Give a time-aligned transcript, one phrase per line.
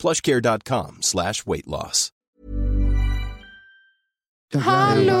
[0.00, 2.10] plushcare.com slash weight loss.
[4.54, 5.18] Hallo!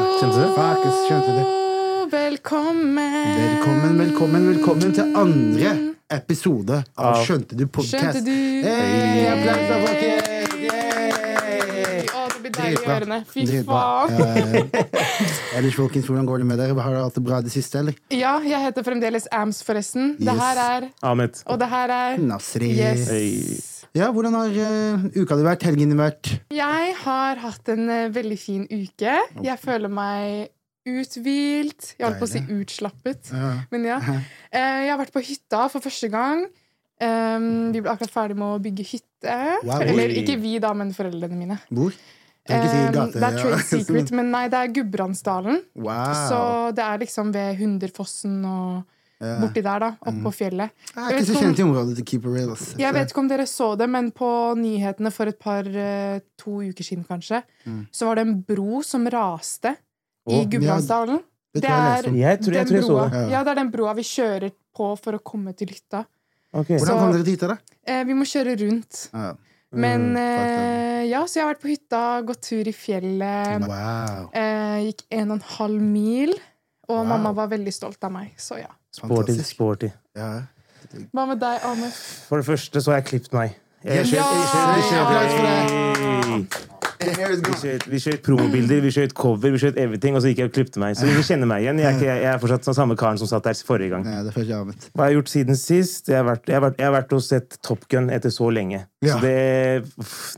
[2.10, 3.36] Velkommen!
[3.40, 5.74] Velkommen, velkommen, velkommen til andre
[6.10, 8.18] episode av Skjønte du podcast.
[8.18, 8.32] Skjønte du?
[8.66, 10.56] Hey, applaus da, folkens!
[10.64, 12.00] Yay!
[12.10, 12.96] Å, det blir deilig i Dritbra.
[12.96, 13.18] ørene.
[13.30, 13.84] Fy Dritbra.
[14.10, 14.72] faen.
[15.60, 16.74] Ellers, folkens, hvordan går det med dere?
[16.82, 18.00] Har dere hatt det bra i det siste, eller?
[18.10, 20.16] Ja, jeg heter fremdeles Ams, forresten.
[20.18, 21.38] Det her er Ahmed.
[21.46, 22.72] Og det her er Nasri.
[22.80, 23.79] Yes.
[23.96, 25.66] Ja, hvordan har uh, uka di vært?
[25.66, 26.30] Helgen din vært?
[26.54, 29.16] Jeg har hatt en uh, veldig fin uke.
[29.42, 30.50] Jeg føler meg
[30.86, 31.94] uthvilt.
[31.98, 33.32] Jeg holdt på å si utslappet.
[33.34, 33.50] Ja.
[33.74, 33.98] Men ja.
[33.98, 34.20] Uh,
[34.86, 36.46] Jeg har vært på hytta for første gang.
[37.00, 39.36] Um, vi ble akkurat ferdig med å bygge hytte.
[39.64, 39.82] Wow.
[39.82, 41.58] Eller ikke vi, da, men foreldrene mine.
[41.72, 41.94] Hvor?
[42.46, 43.66] Det er, si Um, det er trade ja.
[43.68, 45.60] secret, men nei, det er Gudbrandsdalen.
[45.78, 46.14] Wow.
[46.28, 46.40] Så
[46.76, 48.96] det er liksom ved Hunderfossen og.
[49.20, 49.88] Borti der, da.
[50.00, 50.22] Oppe Mm.
[50.24, 50.70] på fjellet.
[50.94, 52.56] Jeg er ikke så kjent i området til Keeper real.
[52.78, 56.60] Jeg vet ikke om dere så det, men på nyhetene for et par eh, to
[56.62, 57.86] uker siden, kanskje, Mm.
[57.92, 59.76] så var det en bro som raste
[60.26, 61.20] oh, i Gudbrandsdalen.
[61.52, 62.16] Det tror jeg jeg leste om.
[62.16, 63.30] Jeg tror jeg, den jeg så broa, det.
[63.30, 63.44] Ja.
[63.44, 66.04] det er den broa vi kjører på for å komme til hytta.
[66.52, 66.78] Okay.
[66.78, 67.56] Hvordan kom dere til hytta, da?
[67.86, 69.08] Eh, vi må kjøre rundt.
[69.12, 69.34] Ja.
[69.72, 73.60] Men Mm, eh, ja, så jeg har vært på hytta, gått tur i fjellet.
[73.68, 74.30] Wow.
[74.34, 76.32] Eh, gikk en og en halv mil.
[76.88, 77.06] Og Wow.
[77.06, 78.66] mamma var veldig stolt av meg, så ja.
[78.90, 79.90] Sporty, sporty.
[80.18, 80.30] Ja.
[81.14, 81.98] Hva med deg, Anders?
[82.28, 83.58] For det første så har jeg klippet meg.
[83.84, 84.26] Jeg, skjøt-
[87.88, 90.76] Vi skjøt, promobilder, vi skjøt cover, vi skjøt everything, og så gikk jeg og klippet
[90.82, 90.96] meg.
[90.98, 91.78] Så du kjenner meg igjen.
[91.80, 94.04] Jeg er, ikke, jeg er fortsatt den samme karen som satt der forrige gang.
[94.04, 96.10] Hva har jeg gjort siden sist?
[96.12, 98.50] Jeg har vært, jeg har vært, jeg har vært og sett Top Gun etter så
[98.52, 98.82] lenge.
[99.00, 99.14] Ja.
[99.16, 99.36] Så det,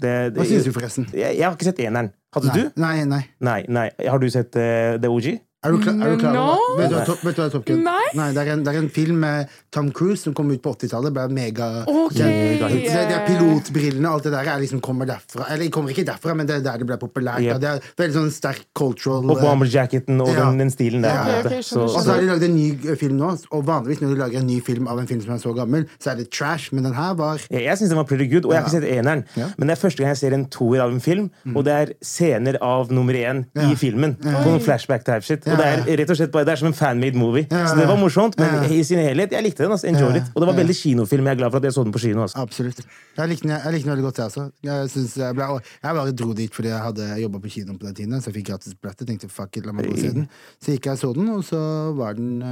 [0.05, 1.09] det, det, Hva syns du, forresten?
[1.13, 2.13] Jeg, jeg har ikke sett eneren.
[2.33, 2.55] Hadde Nei.
[2.61, 2.81] du?
[2.81, 3.23] Nei, nei.
[3.41, 3.89] Nei, nei.
[4.07, 5.33] Har du sett uh, The OG?
[5.65, 6.77] Er du klar, er du klar over No.
[6.77, 8.33] vet, du hva Top- vet du hva Top Gun Nei.
[8.35, 11.13] det, er en, det er en film med Tom Cruise som kom ut på 80-tallet.
[11.15, 12.17] Ble mega Ok!
[12.17, 12.59] kjent.
[12.59, 12.89] Mega hit.
[12.89, 15.47] det, det er pilotbrillene og alt det der er liksom kommer derfra.
[15.55, 17.45] Eller kommer ikke derfra, men det er der det ble populært.
[17.47, 17.61] Yep.
[17.63, 20.49] Det er veldig sånn sterk cultural Og bomberjacketen og Ja.
[20.51, 21.15] den, den stilen der.
[21.15, 21.55] Ja, Okay, en ok, måte.
[21.55, 24.01] ok, skjønner, Så- Og så har de lagd en ny eh, film nå, og vanligvis
[24.03, 26.17] når du lager en ny film av en film som er så gammel, så er
[26.17, 28.63] det trash, men den her var Jeg, jeg syns den var pretty good, og jeg
[28.63, 29.25] har ikke sett eneren.
[29.37, 29.47] Ja.
[29.47, 29.55] Mm.
[29.59, 31.95] Men det er første gang jeg ser en toer av en film, og det er
[32.03, 34.17] scener av nummer én i filmen.
[34.17, 35.45] På noen flashback type shit.
[35.53, 37.47] Og det er rett og slett bare, det er som en fan-made movie.
[37.51, 39.73] Ja, Så det var morsomt, men i sin helhet, jeg likte den.
[39.77, 40.31] Altså, enjoyed it.
[40.35, 41.31] Og det var veldig kinofilm.
[41.31, 42.23] Jeg er glad for at jeg så den på kino.
[42.27, 42.39] Altså.
[42.43, 42.83] Absolutt.
[43.17, 44.47] Jeg likte den, jeg likte den veldig godt, jeg også.
[44.69, 45.49] Jeg, synes jeg, ble,
[45.83, 48.39] jeg bare dro dit fordi jeg hadde jobba på kino på den tiden, så jeg
[48.41, 49.07] fikk gratis billett.
[49.13, 50.29] Tenkte fuck it, la meg gå og se den.
[50.63, 51.61] Så gikk jeg og så den, og så
[51.99, 52.43] var den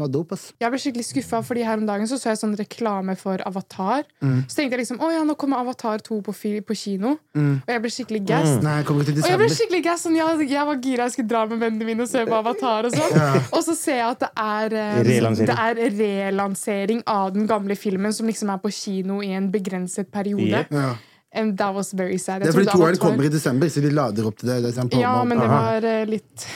[0.00, 0.50] den var dope, ass.
[0.60, 4.06] Jeg ble skikkelig skuffa, fordi her om dagen så, så jeg sånn reklame for Avatar.
[4.24, 4.38] Mm.
[4.48, 6.34] Så tenkte jeg liksom å ja, nå kommer Avatar 2 på,
[6.66, 7.16] på kino.
[7.36, 8.22] Og jeg ble skikkelig.
[8.64, 11.16] Nei, jeg kommer til Og jeg ble skikkelig gass sånn, jeg, jeg var gira, jeg
[11.16, 12.88] skulle dra med vennene mine og se på Avatar.
[12.88, 17.48] Og sånn Og så ser jeg at det er, eh, det er relansering av den
[17.50, 20.64] gamle filmen som liksom er på kino i en begrenset periode.
[20.70, 20.74] Yeah.
[20.74, 20.90] Ja.
[21.32, 22.42] And that was very sad.
[22.42, 24.56] Det er fordi toeren kommer i desember, så de lader opp til det.
[24.64, 26.46] det sånn Ja, men det var eh, litt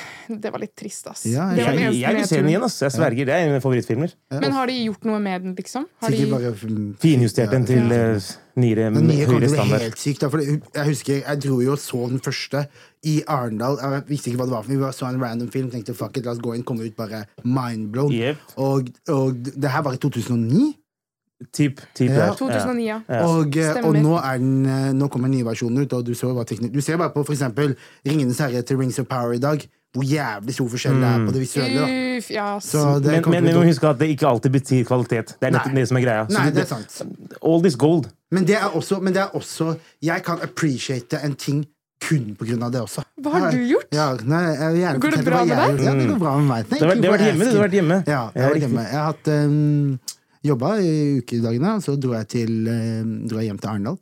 [0.42, 1.22] Det var litt trist, ass.
[1.28, 2.64] Ja, jeg, jeg, Jeg, jeg vil se den igjen.
[2.66, 2.78] ass.
[2.82, 3.28] Jeg sverger.
[3.28, 4.14] Det er en av mine favorittfilmer.
[4.32, 5.86] Men har de gjort noe med den, liksom?
[6.02, 6.24] Har de...
[6.32, 6.52] Bare
[7.04, 8.16] Finjustert den til Ja.
[8.16, 9.84] uh, nyere, høyere standard.
[9.84, 12.64] helt sykt, Da, for jeg husker, jeg dro jo og så den første
[13.04, 13.78] i Arendal.
[13.82, 15.70] Jeg visste ikke hva det var, for vi bare så en random film.
[15.70, 18.10] Tenkte fuck it, la oss gå inn, komme ut bare mindblown.
[18.16, 18.36] Yep.
[18.56, 20.72] Og, og det her var i 2009.
[21.52, 22.30] Typ, typ Ja.
[22.34, 23.00] 2009, ja.
[23.26, 26.12] Og, eh, og nå, er den, eh, nå kommer den nye versjonen ut, og du,
[26.14, 27.74] så bare, teknik- du ser bare på eksempel
[28.06, 29.60] Ringenes herre til Rings of Power i dag,
[29.94, 31.80] hvor jævlig stor forskjell det er på det visuelle.
[31.80, 32.18] Da.
[32.18, 32.58] Uff, ja.
[32.60, 35.34] Så det Men, men vi må huske at det ikke alltid betyr kvalitet.
[35.40, 35.80] Det er nettopp Nei.
[35.82, 36.24] det som er greia.
[36.26, 37.36] Så Nei, det det- er sant.
[37.42, 38.08] All this gold.
[38.30, 41.66] Men det er også, men det er også Jeg kan appreciate en ting
[42.00, 43.04] kun på grunn av det også.
[43.22, 43.86] Hva har du gjort?
[43.92, 45.84] Ja, nei, jeg vil gjerne Går det bra med deg?
[45.84, 46.68] Ja, det går bra med meg.
[46.68, 47.44] Thank Du har vært- hjemme.
[47.52, 48.04] Du har vært hjemme.
[48.06, 48.82] Ja, jeg har vært hjemme.
[48.82, 50.00] Jeg har hatt um,
[50.44, 53.98] jobba i ukedagene, og så dro jeg, til, um, dro jeg hjem til Arendal.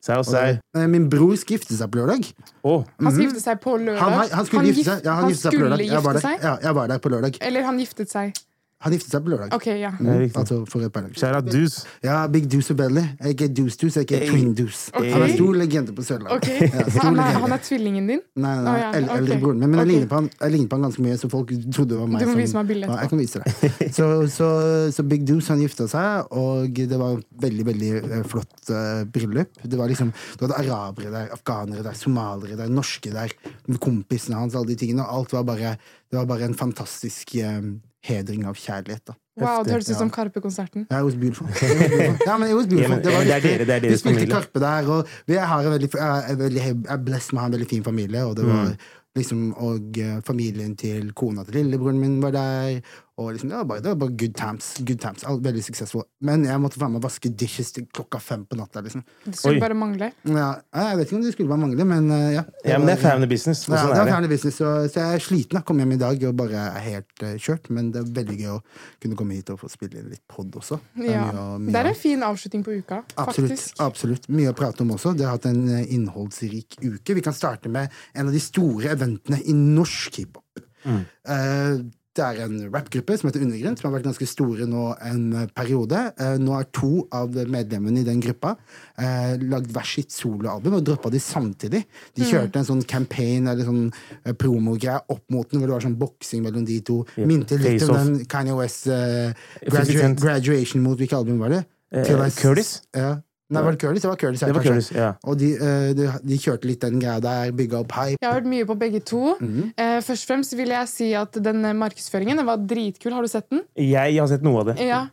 [0.77, 2.31] Eh, Min bror skal gifte seg på lørdag.
[2.67, 4.03] Å, Han skal gifte seg på lørdag.
[4.03, 5.85] Han, han skulle gifte seg, ja, han han gifte seg på lørdag.
[5.87, 6.27] Jeg var, der.
[6.27, 6.49] seg?
[6.49, 7.39] Ja, jeg var der på lørdag.
[7.41, 8.43] Eller han giftet seg.
[8.82, 9.52] Han giftet seg på lørdag.
[9.55, 9.93] Ok, ja.
[9.99, 11.14] Mm, altså for et par dager.
[11.20, 11.76] Kjære dus.
[12.02, 13.05] Ja, Big Deuce og Belly.
[13.31, 14.90] Ikke Deuce Deuce, ikke Twin Deuce.
[14.90, 15.12] Okay.
[15.14, 16.43] Han er stor legende på Sørlandet.
[16.43, 16.70] Okay.
[16.73, 18.23] Ja, han, er, han er tvillingen din?
[18.34, 19.38] Nei, nei, oh, ja, eldre okay.
[19.44, 19.70] broren min.
[19.70, 22.00] Men jeg ligner på han, jeg ligner på han ganske mye, så folk trodde det
[22.00, 23.93] var meg Du må som vise meg bildet Ja, jeg kan vise deg.
[23.99, 24.49] Så, så,
[24.96, 29.62] så Big Deuce han gifta seg, og det var veldig veldig eh, flott uh, bryllup.
[29.62, 33.34] Det var liksom, Du hadde arabere der, afghanere der, somaliere der, norske der,
[33.82, 35.06] kompisene hans, alle de tingene.
[35.06, 35.76] Og alt var bare,
[36.11, 37.61] det var bare en fantastisk eh,
[38.05, 39.05] hedring av kjærlighet.
[39.07, 39.15] da.
[39.41, 39.99] Wow, det høres ut Ja.
[39.99, 40.87] som Karpe-konserten.
[40.91, 41.49] Ja, hos was beautiful.
[41.49, 42.21] It.
[42.27, 42.83] Ja, men hos was beautiful.
[42.83, 44.35] Ja, men- det er dere, det er Vi spilte familie.
[44.35, 45.91] Karpe der, og jeg har en veldig,
[46.29, 48.25] jeg veldig jeg blessed med å ha en veldig fin familie.
[48.27, 48.77] Og det var Mm.
[49.17, 52.83] liksom, og eh, familien til kona til lillebroren min var der.
[53.23, 54.69] Og liksom, det, var bare, det var bare good times.
[54.89, 55.23] Good times.
[55.45, 56.03] Veldig successful.
[56.27, 58.83] Men jeg måtte være med og vaske dishes til klokka fem på natta.
[58.83, 59.05] liksom.
[59.25, 59.63] Det skulle Oi.
[59.63, 60.11] bare mangle.
[60.27, 62.43] Ja, jeg vet ikke om det skulle bare mangle, men uh, ja.
[62.67, 63.65] Ja, men det er family business.
[63.69, 65.61] Ja, sånn det er family business, så, så jeg er sliten.
[65.61, 67.71] Jeg kom hjem i dag og bare er helt uh, kjørt.
[67.73, 68.59] Men det er veldig gøy å
[69.05, 70.81] kunne komme hit og få spille inn litt pod også.
[70.99, 71.25] Det er Ja.
[71.31, 73.51] mye mye Det er en fin avslutning på uka, Absolutt.
[73.57, 73.81] faktisk.
[73.85, 74.29] absolutt.
[74.33, 75.15] Mye å prate om også.
[75.17, 77.15] Det har hatt en eh, innholdsrik uke.
[77.15, 80.63] Vi kan starte med en av de store eventene i norsk hiphop.
[80.85, 81.77] Eh,
[82.17, 85.47] det er en rappgruppe som heter Undergrunn, som har vært ganske store nå en eh,
[85.56, 86.00] periode.
[86.20, 88.55] Eh, nå er to av medlemmene i den gruppa
[89.00, 91.82] eh, lagd hver sitt soloalbum, og droppa de samtidig.
[92.19, 95.87] De kjørte en sånn campaign eller sånn eh, promogreie opp mot den, hvor det var
[95.88, 97.00] sånn boksing mellom de to.
[97.17, 97.26] Yep.
[97.32, 98.05] Minte litt Face om off.
[98.05, 99.32] den Kanye West eh,
[99.65, 101.65] gradua Graduation mot hvilket album var det?
[101.93, 102.82] Eh, Curtis?
[102.97, 103.17] Ja.
[103.53, 104.03] Nei, var det Curlis?
[104.05, 104.97] Det var Curlis, ja, Det var kanskje.
[104.97, 105.11] Ja.
[105.29, 108.19] Og de, eh, de, de kjørte litt den greia der, bygga opp hype.
[108.19, 109.37] Jeg har hørt mye på begge to.
[109.41, 110.03] Mm -hmm.
[110.03, 113.13] først og fremst vil jeg si at den eh, markedsføringen den var dritkul.
[113.13, 113.63] Har du sett den?
[113.77, 114.77] Jeg har sett noe av det.
[114.81, 115.07] Ja.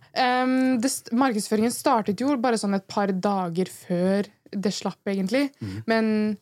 [0.44, 5.50] Um, det, markedsføringen startet jo bare sånn et par dager før det slapp, egentlig.
[5.62, 5.84] Mhm.
[5.88, 6.38] Men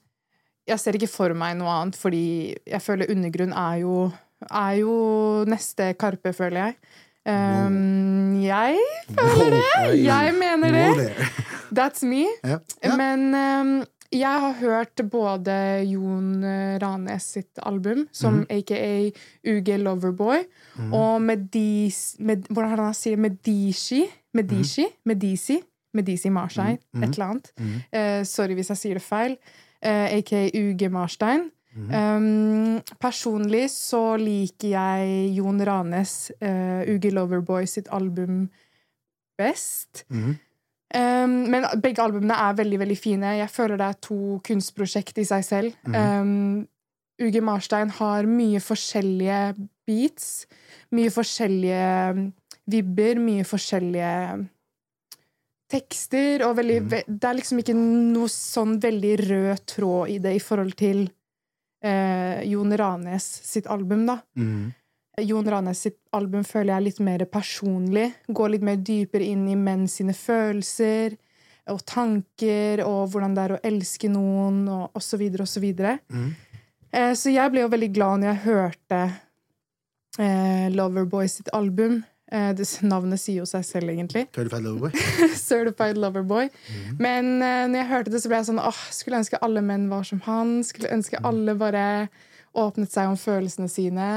[0.68, 4.12] jeg ser ikke for meg noe annet, fordi jeg føler undergrunn er jo,
[4.52, 4.96] er jo
[5.48, 6.76] neste Karpe, føler jeg.
[7.28, 8.80] Em, jeg
[9.12, 10.04] føler det!
[10.06, 11.12] Jeg mener det.
[11.76, 12.26] That's me.
[12.98, 13.72] Men um,
[14.14, 15.54] jeg har hørt både
[15.90, 18.46] Jon eh, Ranes sitt album, som mm.
[18.56, 19.12] aka
[19.52, 20.46] UG Loverboy,
[20.96, 24.06] og Medis, med, Hvordan han sier Medici?
[24.34, 24.86] Medici?
[24.88, 25.12] Mhm.
[25.12, 25.60] Medici?
[25.94, 26.78] Medici Marstein.
[26.96, 27.52] Et eller annet.
[27.60, 27.82] Mhm.
[27.92, 29.38] Eh, sorry hvis jeg sier det feil.
[29.84, 31.50] Uh, aka UG Marstein.
[31.78, 38.48] Um, personlig så liker jeg Jon Ranes, uh, UG Loverboy sitt album
[39.38, 40.06] best.
[40.10, 40.38] Mhm.
[40.96, 43.34] Um, men begge albumene er veldig veldig fine.
[43.42, 45.76] Jeg føler det er to kunstprosjekt i seg selv.
[45.92, 46.68] um,
[47.20, 49.56] Uge Marstein har mye forskjellige
[49.88, 50.46] beats.
[50.94, 52.32] Mye forskjellige
[52.70, 54.12] vibber, mye forskjellige
[55.72, 56.46] tekster.
[56.48, 60.44] Og veldig, ve det er liksom ikke noe sånn veldig rød tråd i det i
[60.44, 61.08] forhold til
[61.84, 64.20] eh, Jon Ranes sitt album, da.
[64.38, 64.74] Mm.
[65.26, 68.12] Jon Ranes sitt album føler jeg er litt mer personlig.
[68.30, 71.18] Går litt mer dypere inn i menn sine følelser
[71.68, 75.62] og tanker, og hvordan det er å elske noen, og osv., så videre og så.
[76.14, 76.36] Mhm.
[76.92, 79.00] Eh, så jeg ble jo veldig glad når jeg hørte
[80.20, 82.04] eh, Loverboy sitt album.
[82.32, 84.26] Eh, det, navnet sier jo seg selv, egentlig.
[84.36, 84.92] Certified Loverboy.
[85.50, 86.50] Certified Loverboy.
[87.00, 89.88] Men eh, når jeg hørte det, så ble jeg sånn åh, Skulle ønske alle menn
[89.92, 90.58] var som han.
[90.68, 91.86] Skulle ønske alle bare
[92.58, 94.08] åpnet seg om følelsene sine.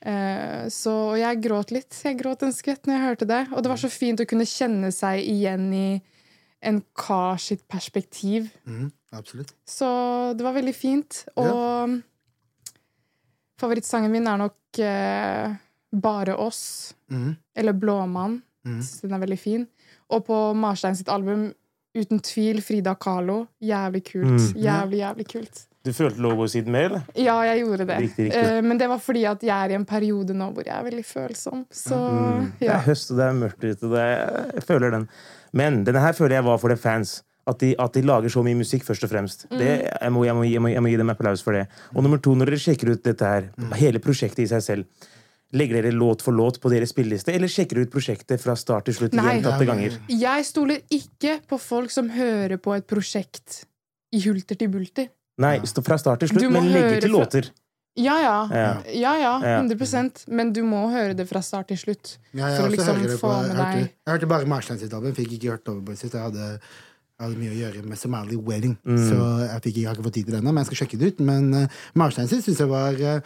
[0.00, 1.96] Eh, så og jeg gråt litt.
[2.04, 3.42] Jeg gråt en skvett når jeg hørte det.
[3.54, 5.88] Og det var så fint å kunne kjenne seg igjen i
[6.66, 8.50] en kar sitt perspektiv.
[8.68, 8.90] Mhm.
[9.16, 9.48] Absolutt.
[9.66, 9.86] Så
[10.38, 11.24] det var veldig fint.
[11.40, 11.96] Og
[13.58, 14.80] favorittsangen min er nok
[15.92, 16.94] Bare oss.
[17.10, 17.36] mm.
[17.56, 18.40] Eller Blåmann.
[18.66, 18.80] Mm.
[19.02, 19.66] Den er veldig fin.
[20.10, 21.48] Og på Marstein sitt album,
[21.96, 23.46] uten tvil, Frida Kahlo.
[23.62, 24.30] Jævlig kult.
[24.54, 24.62] Mm.
[24.62, 25.66] Jævlig, jævlig kult.
[25.82, 27.02] Du følte logosiden mer, eller?
[27.16, 27.96] Ja, jeg gjorde det.
[28.02, 28.42] Riktig, riktig.
[28.52, 30.84] Eh, men det var fordi at jeg er i en periode nå hvor jeg er
[30.90, 31.62] veldig følsom.
[31.72, 32.52] Så Mm.
[32.60, 33.88] Det er høst, og det er mørkt ute.
[33.96, 35.08] jeg føler den.
[35.52, 37.22] Men denne her føler jeg var for the fans.
[37.48, 39.46] At de, at de lager så mye musikk, først og fremst.
[39.50, 39.58] Mm.
[39.58, 39.70] Det,
[40.02, 41.64] jeg, må, jeg, må, jeg, må, jeg må gi dem applaus for det.
[41.96, 43.72] Og nummer to, når dere sjekker ut dette her, Mm.
[43.80, 44.84] hele prosjektet i seg selv,
[45.52, 48.84] legger dere låt for låt på deres spilleliste, eller sjekker dere ut prosjektet fra start
[48.86, 49.40] til slutt Nei.
[49.40, 49.96] gjentatte ganger?
[50.08, 53.64] Jeg stoler ikke på folk som hører på et prosjekt
[54.14, 55.08] i hulter til bulter.
[55.40, 57.50] Nei, fra start til slutt, men legger til fra- låter.
[57.98, 58.36] Ja, ja.
[58.54, 58.82] Ja.
[58.94, 59.32] Ja, ja.
[59.42, 59.62] Ja.
[59.62, 62.18] 100% Men du må høre det fra start til slutt.
[62.32, 64.78] Ja, jeg For å liksom få på- med jeg hørte, deg- jeg hørte bare Marstein
[64.78, 66.12] sitt album, fikk ikke hørt Loverboy sitt.
[66.12, 68.96] Jeg hadde, jeg hadde mye å gjøre med Somali Wedding, Mm.
[69.10, 69.18] så
[69.50, 71.06] jeg, fikk, jeg har ikke fått tid til det ennå, men jeg skal sjekke det
[71.12, 71.20] ut.
[71.20, 71.66] Men uh,
[71.96, 73.20] Marstein sitt syns jeg var eh,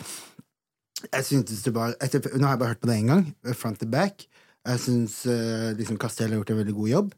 [1.11, 3.81] Jeg syntes det var etter, Nå har jeg bare hørt på det én gang, front
[3.81, 4.27] to back.
[4.65, 7.11] Jeg syns uh, liksom Castell har gjort en veldig god jobb.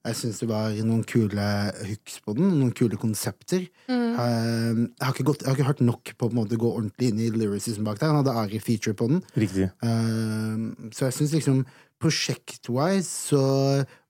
[0.00, 1.46] Jeg syns det var noen kule
[1.84, 3.66] hooks på den, noen kule konsepter.
[3.84, 4.14] Mm.
[4.16, 7.20] Eh, jeg, har ikke gått, jeg har ikke hørt nok på, å gå ordentlig inn
[7.20, 8.08] i lyricism bak der.
[8.08, 9.20] Han hadde Ari feature på den.
[9.36, 9.68] Riktig.
[9.84, 11.60] Eh, så jeg syns liksom
[12.00, 13.40] prosjekt-wise så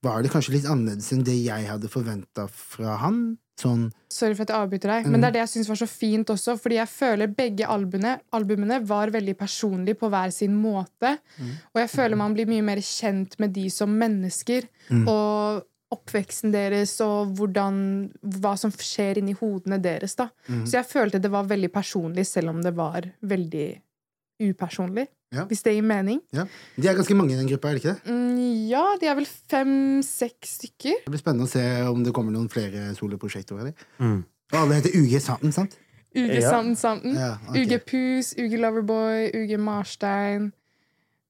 [0.04, 3.38] var det kanskje litt annerledes enn det jeg hadde forventa fra han.
[3.60, 5.10] Sånn Sorry for at jeg avbryter deg, Mm.
[5.12, 6.54] men det er det jeg syns var så fint også.
[6.58, 11.18] Fordi jeg føler begge albumene, albumene var veldig personlige på hver sin måte.
[11.38, 11.50] Mm.
[11.74, 14.66] Og jeg føler man blir mye mer kjent med de som mennesker.
[14.90, 15.06] Mm.
[15.06, 20.14] Og oppveksten deres og hvordan, hva som skjer inni hodene deres.
[20.16, 20.30] da.
[20.48, 20.64] Mm.
[20.66, 23.68] Så jeg følte det var veldig personlig, selv om det var veldig
[24.40, 25.08] upersonlig.
[25.32, 25.44] Ja.
[25.46, 26.20] Hvis det gir mening.
[26.34, 26.44] Ja.
[26.76, 28.10] De er ganske mange i den gruppa, er det ikke det?
[28.10, 31.04] Mm, ja, de er vel fem-seks stykker.
[31.04, 33.54] Det blir spennende å se om det kommer noen flere soloprosjekter.
[33.54, 34.24] over Mm.
[34.52, 35.76] Og alle heter UG Santen, sant?
[36.16, 36.50] Uge Ja.
[36.50, 37.14] Santen Sanden.
[37.14, 37.62] Ja, okay.
[37.64, 40.52] Uge Pus, Uge Loverboy, Uge Marstein.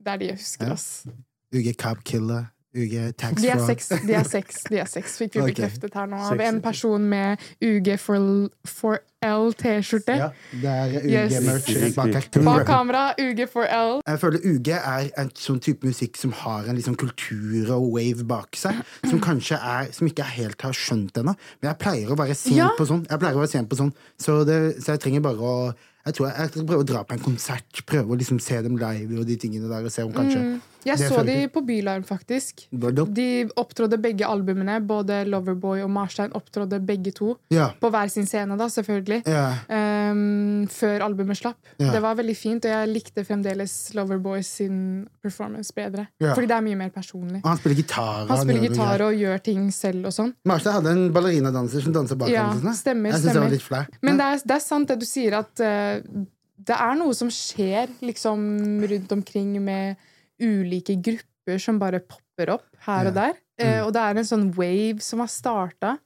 [0.00, 0.72] Det er de jeg husker, Ja.
[0.72, 1.04] ass.
[1.52, 2.46] UG Cab Killer,
[2.76, 5.54] UG Tax De er seks, de er seks, de er seks fikk vi okay.
[5.54, 6.20] bekreftet her nå.
[6.22, 10.14] Av en person med UG for, for L-T-skjorte.
[10.16, 10.28] Ja,
[10.62, 11.96] det er UG-merch yes.
[11.98, 12.14] bak.
[12.46, 13.98] Bak kamera, UG for L.
[14.06, 18.24] Jeg føler UG er en sånn type musikk som har en liksom kultur og wave
[18.30, 21.34] bak seg, som kanskje er Som ikke jeg helt har skjønt ennå.
[21.60, 22.70] Men jeg pleier å være sen Ja.
[22.78, 23.04] på sånn.
[23.10, 25.54] Jeg pleier å være sen på sånn Så, det, så jeg trenger bare å
[26.00, 28.78] jeg tror jeg, jeg skal å dra på en konsert, prøve å liksom se dem
[28.80, 30.40] live og de tingene der, og se om kanskje
[30.84, 32.66] Jeg Det så de på Bylarm, faktisk.
[32.70, 34.78] De opptrådde begge albumene.
[34.80, 37.34] Både Loverboy og Marstein opptrådde begge to.
[37.52, 37.70] Ja.
[37.80, 39.22] På hver sin scene, da, selvfølgelig.
[39.26, 39.46] ja.
[40.10, 41.58] Um, før albumet slapp.
[41.78, 41.92] Ja.
[41.92, 46.06] Det var veldig fint, og jeg likte fremdeles Loverboy sin performance bedre.
[46.20, 47.42] Fordi det er mye mer personlig.
[47.44, 48.26] Og han spiller gitar.
[48.28, 50.34] Han spiller gitar og gjør ting selv og sånn.
[50.48, 52.60] Marstein hadde en ballerinadanser som dansa bak Ja, ham.
[52.64, 53.82] sånn, stemmer, Jeg syns det var litt flau.
[54.02, 56.24] Men det er, det er sant det du sier, at uh,
[56.60, 58.40] det er noe som skjer liksom
[58.90, 59.96] rundt omkring med
[60.40, 63.38] ulike grupper som bare popper opp her og der.
[63.60, 63.82] Mm.
[63.84, 65.96] og det er en sånn wave som har starta.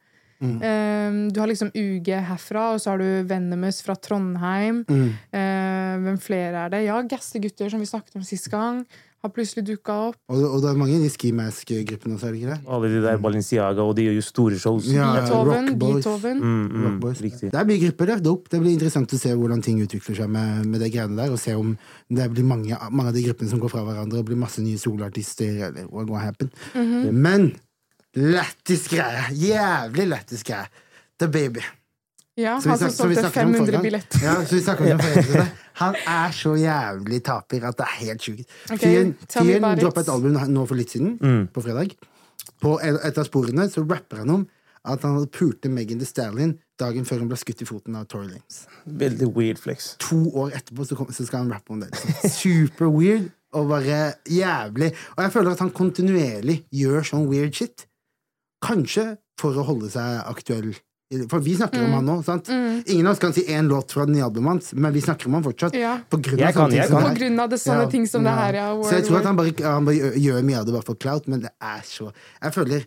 [0.43, 0.57] Mm.
[0.59, 4.83] Eh, du har liksom UG herfra, og så har du Venomous fra Trondheim.
[4.89, 5.09] Mm.
[5.31, 6.85] Eh, hvem flere er det?
[6.89, 8.83] Ja, Gastegutter, som vi snakket om sist gang,
[9.25, 10.17] har plutselig dukka opp.
[10.29, 12.59] Og, og det er mange i de ski mask-gruppene også, er det ikke det?
[12.77, 14.89] Alle de der Balenciaga, og de gjør jo store shows.
[14.93, 15.95] Ja, Beethoven, Rock Boys.
[16.05, 16.43] Beethoven.
[16.45, 17.51] Mm, mm, riktig.
[17.53, 18.53] Det er mye grupper, det er dope.
[18.53, 21.41] Det blir interessant å se hvordan ting utvikler seg med, med det greiene der, og
[21.41, 21.73] se om
[22.13, 24.81] det blir mange, mange av de gruppene som går fra hverandre, og blir masse nye
[24.81, 26.53] soloartister, eller what will happen.
[26.75, 27.09] Mhm.
[27.25, 27.49] Men
[28.15, 29.25] lættis greie!
[29.41, 30.69] Jævlig lættis greie.
[31.19, 31.65] The Baby.
[32.37, 34.23] Ja, han som solgte snakket om forrige 500 billetter.
[34.25, 35.45] Ja, så vi snakker om det.
[35.79, 38.57] Han er så jævlig taper at det er helt sjukt.
[38.75, 39.15] Fyren
[39.79, 41.47] droppa et album nå for litt siden, Mm.
[41.55, 41.95] på fredag.
[42.61, 44.49] På et av sporene så rapper han om
[44.85, 48.05] at han hadde pulte Megan Thee Stallion dagen før hun ble skutt i foten av
[48.11, 48.67] Tory Lanes.
[48.85, 49.95] Veldig weird flex.
[50.05, 51.91] To år etterpå så, kom, så skal han rappe om det.
[52.35, 54.91] Super weird og bare jævlig.
[55.17, 57.87] Og jeg føler at han kontinuerlig gjør sånn weird shit.
[58.65, 60.75] Kanskje for å holde seg aktuell.
[61.31, 61.87] For vi snakker Mm.
[61.87, 62.25] om han nå.
[62.25, 62.49] sant?
[62.89, 65.27] Ingen av oss kan si én låt fra den nye albumet hans, men vi snakker
[65.27, 65.75] om han fortsatt.
[65.75, 65.99] Ja.
[66.11, 67.15] På grunn av kan, sånne ting som det På her.
[67.15, 68.69] grunn av det sånne Ja, ting som det her, ja.
[68.83, 71.29] Så jeg tror at han bare, han bare gjør- mye av det bare for clout,
[71.29, 72.85] men det er så Jeg føler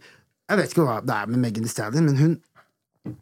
[0.50, 2.42] Jeg vet ikke hva det er med Megan Thee Stallion, men hun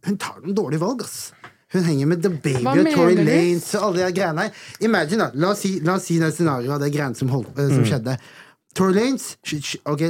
[0.06, 1.32] Hun tar noen dårlige valg, ass.
[1.74, 3.16] Hun henger med The Baby og Tory?
[3.16, 4.52] Lanes og alle de greiene her.
[4.82, 5.32] Imagine, da.
[5.36, 7.84] La oss si, la oss si det scenarioet av det greiene som, holdt, eh, som
[7.84, 7.86] Mm.
[7.86, 8.18] skjedde.
[8.76, 10.02] Tory Lanes sky- sky- ok,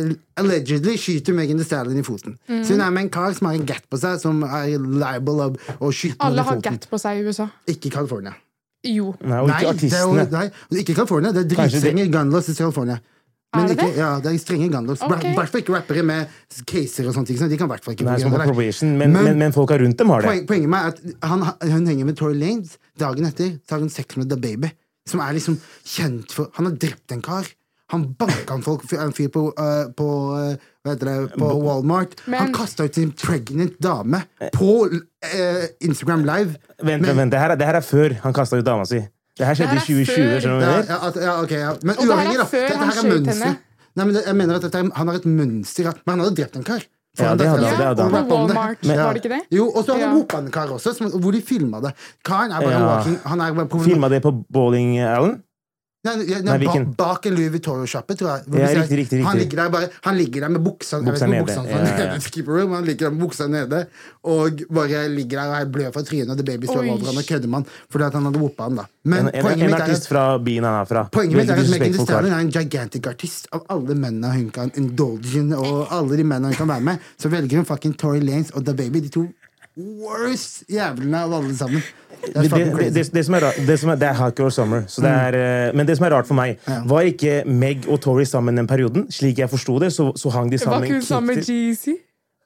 [0.41, 2.37] allegedly skyter Megan Thee Stallion i foten.
[2.49, 2.63] Mm.
[2.65, 5.35] Så hun er med en kar som har en gat på seg, som er liable
[5.45, 7.45] of å skyte Alle har gat på seg i USA.
[7.69, 8.33] Ikke California.
[8.85, 9.11] Jo.
[9.21, 10.47] Nei, og ikke det er nei,
[10.81, 11.31] ikke California.
[11.33, 12.99] Det er dritstrenge gunlaws i California.
[13.55, 13.97] Men Er det ikke, det?
[14.01, 14.99] Ja, det er strenge gunlaws.
[15.01, 15.33] I okay.
[15.37, 16.33] hvert fall ikke rappere med
[16.67, 17.37] caser og sånne ting.
[17.39, 19.37] Så de kan i hvert fall ikke Nei, få som på probation, men, Men- men,
[19.39, 20.27] men folka rundt dem har det.
[20.31, 22.77] Poen, poenget med er at han, hun henger med Tory Lanes.
[22.99, 24.71] Dagen etter tar hun sex med The Baby,
[25.07, 27.47] som er liksom kjent for Han har drept en kar.
[27.93, 32.15] Han banka en folk, en fyr på, uh, på, uh, hva heter det, på Walmart.
[32.27, 34.23] Men- han kasta ut sin pregnant dame
[34.53, 36.55] på øh, Instagram Live.
[36.83, 37.31] Vent, Men- vent.
[37.31, 39.03] Det, her, er- det her er før han kasta ut dama si.
[39.37, 40.15] Det her skjedde i Det her er 2020.
[40.15, 40.39] før.
[40.39, 41.73] skjønner du Ja, ja, at, ja.
[41.83, 42.43] Men uavhengig, da.
[42.43, 43.55] Dette her er mønster.
[43.95, 45.83] Nei, men det, jeg mener at dette Han har et mønster.
[46.05, 46.81] Men han hadde drept en kar.
[47.17, 48.27] Ja, det hadde ja, det hadde.
[48.27, 48.95] Walmart, Ja.
[49.05, 49.41] var det ikke det?
[49.51, 50.39] Jo, og så hadde han Ja.
[50.39, 51.93] en kar også, som, hvor de filma det.
[52.25, 52.85] Karen er bare Ja.
[52.97, 55.41] walking Han er bare på, Filma det på Bowling Allen?
[56.05, 58.45] Nei, nei, Nei, ba, bak en Louis Vuitton-sjappe, tror jeg.
[58.47, 61.45] Hvor Ja, riktig, riktig, Han ligger der bare Han ligger der med buksa, Buksa nede,
[61.45, 62.43] buksa ja, ja, ja.
[62.53, 63.85] room, Han ligger der med buksa nede
[64.25, 67.17] og bare ligger der og er blød fra trynet, og The Baby står over han
[67.17, 68.85] og kødder med han fordi at han hadde whoopa han, da.
[69.03, 71.03] Men En, en, poenget en er artist at fra byen han er fra.
[71.13, 72.05] Poenget mitt er at Megan Thee.
[72.05, 73.47] Stallion er en gigantic artist.
[73.53, 77.09] Av alle mennene hun kan indulge in, og alle de mennene hun kan være med,
[77.21, 79.27] så velger hun fucking Tory Lanes og The Baby, de to
[79.75, 81.83] worst jævlene av alle sammen.
[82.21, 84.53] Det er Det, det, det, det, som er, rart, det, som er, det er Hot
[84.53, 84.83] Summer.
[84.87, 85.77] Så det er, mm.
[85.77, 86.81] men det som er rart for meg, Ja.
[86.85, 89.11] var ikke Meg og Tori sammen den perioden?
[89.11, 91.87] Slik jeg forsto det, så, så hang de Var ikke hun sammen med GEC?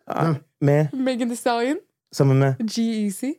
[0.10, 1.78] Ja, Med Megan Thee Stallion.
[2.14, 3.34] Sammen med G-Easy.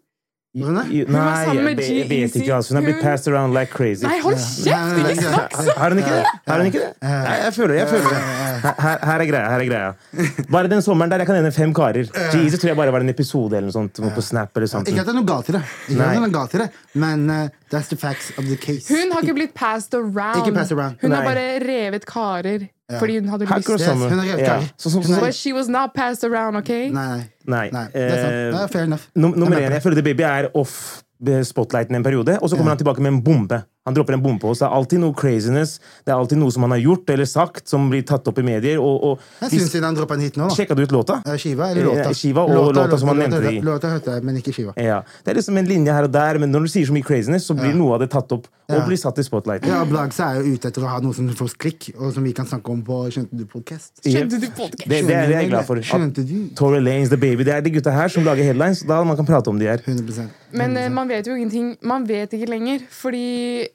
[0.51, 2.55] Nei, sammen jeg, jeg vet ikke.
[2.57, 2.73] Altså.
[2.75, 4.03] Hun har blitt passed around like crazy.
[4.03, 5.11] Nei, hold kjeft!
[5.13, 5.53] Ikke snakk!
[5.79, 6.33] Har hun ikke det?
[6.49, 6.89] Har hun ikke det?
[7.07, 7.79] Nei, jeg føler det.
[7.79, 9.45] jeg føler det her, her er greia.
[9.53, 12.11] her er greia Bare den sommeren der jeg kan nevne fem karer.
[12.35, 14.51] Jesus tror jeg bare var en episode eller noe sånt på Snap.
[14.59, 16.35] eller sånt Ikke at det er noe galt i det, Ikke at det er noe
[16.35, 18.91] galt i det men uh, that's the facts of the case.
[18.91, 20.43] Hun har ikke blitt passed around.
[20.43, 20.99] Ikke passed around.
[21.03, 22.67] Hun har bare revet karer
[22.99, 23.69] fordi hun hadde lyst.
[23.69, 24.63] Yes, hun er helt klar.
[24.79, 26.69] Så- så- Hun But she was not passed around, OK?
[26.69, 27.23] Nei, nei.
[27.47, 27.71] Nei.
[27.73, 27.85] nei.
[27.93, 28.35] Det er sant.
[28.35, 29.03] eh, Det er fair enough.
[29.15, 31.03] Num nummer er én, jeg føler The Baby er off
[31.43, 33.63] spotlighten en periode, og så kommer han tilbake med en bombe.
[33.89, 34.61] Han dropper en bombe på oss.
[34.61, 37.63] Det er alltid noe craziness, det er alltid noe som han har gjort eller sagt,
[37.71, 38.77] som blir tatt opp i medier.
[38.77, 40.57] Og, og Jeg synes syns han droppa en hit nå, da.
[40.59, 41.17] Sjekka du ut låta?
[41.41, 42.11] Skiva eller låta?
[42.11, 43.63] Eh, skiva og låta som han nevnte i.
[43.65, 44.75] Låta hørte jeg, men ikke skiva.
[44.77, 45.01] Ja.
[45.25, 47.49] Det er liksom en linje her og der, men når du sier så mye craziness,
[47.49, 48.85] så blir noe av det tatt opp og Ja.
[48.87, 49.65] blir satt i spotlight.
[49.67, 52.31] Ja, Blagsa er jo ute etter å ha noe som får klikk, og som vi
[52.37, 53.97] kan snakke om på Skjønte du podcast.
[54.05, 54.85] Skjønte du podcast?
[54.87, 55.81] Det, det er det jeg er glad for.
[55.83, 56.37] Skjønte du?
[56.55, 58.85] Tory Lanes, The Baby, det er de gutta her som lager headlines.
[58.87, 59.83] Da man kan prate om de her.
[59.83, 61.73] 100% Men eh, man vet jo ingenting.
[61.83, 63.67] Man vet ikke lenger, fordi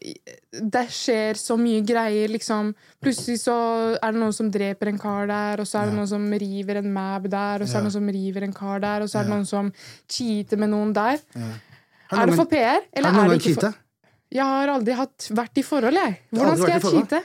[0.76, 2.74] det skjer så mye greier, liksom.
[3.04, 3.56] Plutselig så
[4.00, 6.82] er det noen som dreper en kar der, og så er det noen som river
[6.82, 9.20] en mab der, og så er det noen som river en kar der, og så
[9.20, 9.72] er det noen som
[10.12, 11.22] cheater med noen der.
[12.12, 13.80] Har Er det for PR, Har eller er det ikke for?
[14.36, 16.20] Jeg har aldri hatt, vært i forhold, jeg.
[16.34, 17.22] Hvordan skal jeg cheate?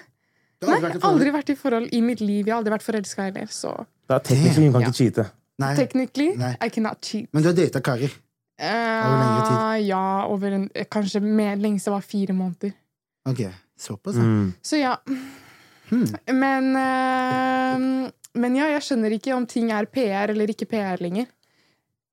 [0.60, 1.04] Har Nei, i forhold?
[1.10, 2.44] aldri vært i forhold i mitt liv.
[2.46, 3.74] Jeg har aldri vært forelska heller, så
[4.10, 5.24] Da teknisk hun kan ikke cheate.
[5.60, 5.74] Nei.
[5.76, 6.54] technically, Nei.
[6.60, 7.28] I cannot cheat.
[7.32, 8.12] Men du har data karer.
[8.60, 12.72] Lengre Eh, ja, over en, kanskje mer lengst det var fire måneder.
[13.28, 13.44] Ok,
[13.78, 14.16] såpass.
[14.16, 14.22] ja.
[14.22, 14.52] Mm.
[14.62, 14.96] Så ja.
[15.90, 16.06] Hmm.
[16.32, 21.26] Men uh, Men ja, jeg skjønner ikke om ting er PR eller ikke PR lenger.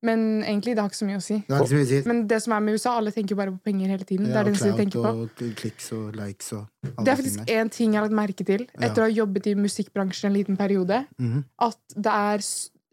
[0.05, 1.39] Men egentlig, det har ikke så mye å si.
[1.47, 1.99] Det mye å si.
[2.05, 4.27] Men det som er med USA, alle tenker bare på penger hele tiden.
[4.29, 5.13] det er det de tenker på.
[5.23, 8.45] og kliks og likes og alle Det er faktisk én ting jeg har lagt merke
[8.45, 11.03] til etter å ha jobbet i musikkbransjen en liten periode.
[11.17, 11.43] Mhm.
[11.59, 12.45] At det er,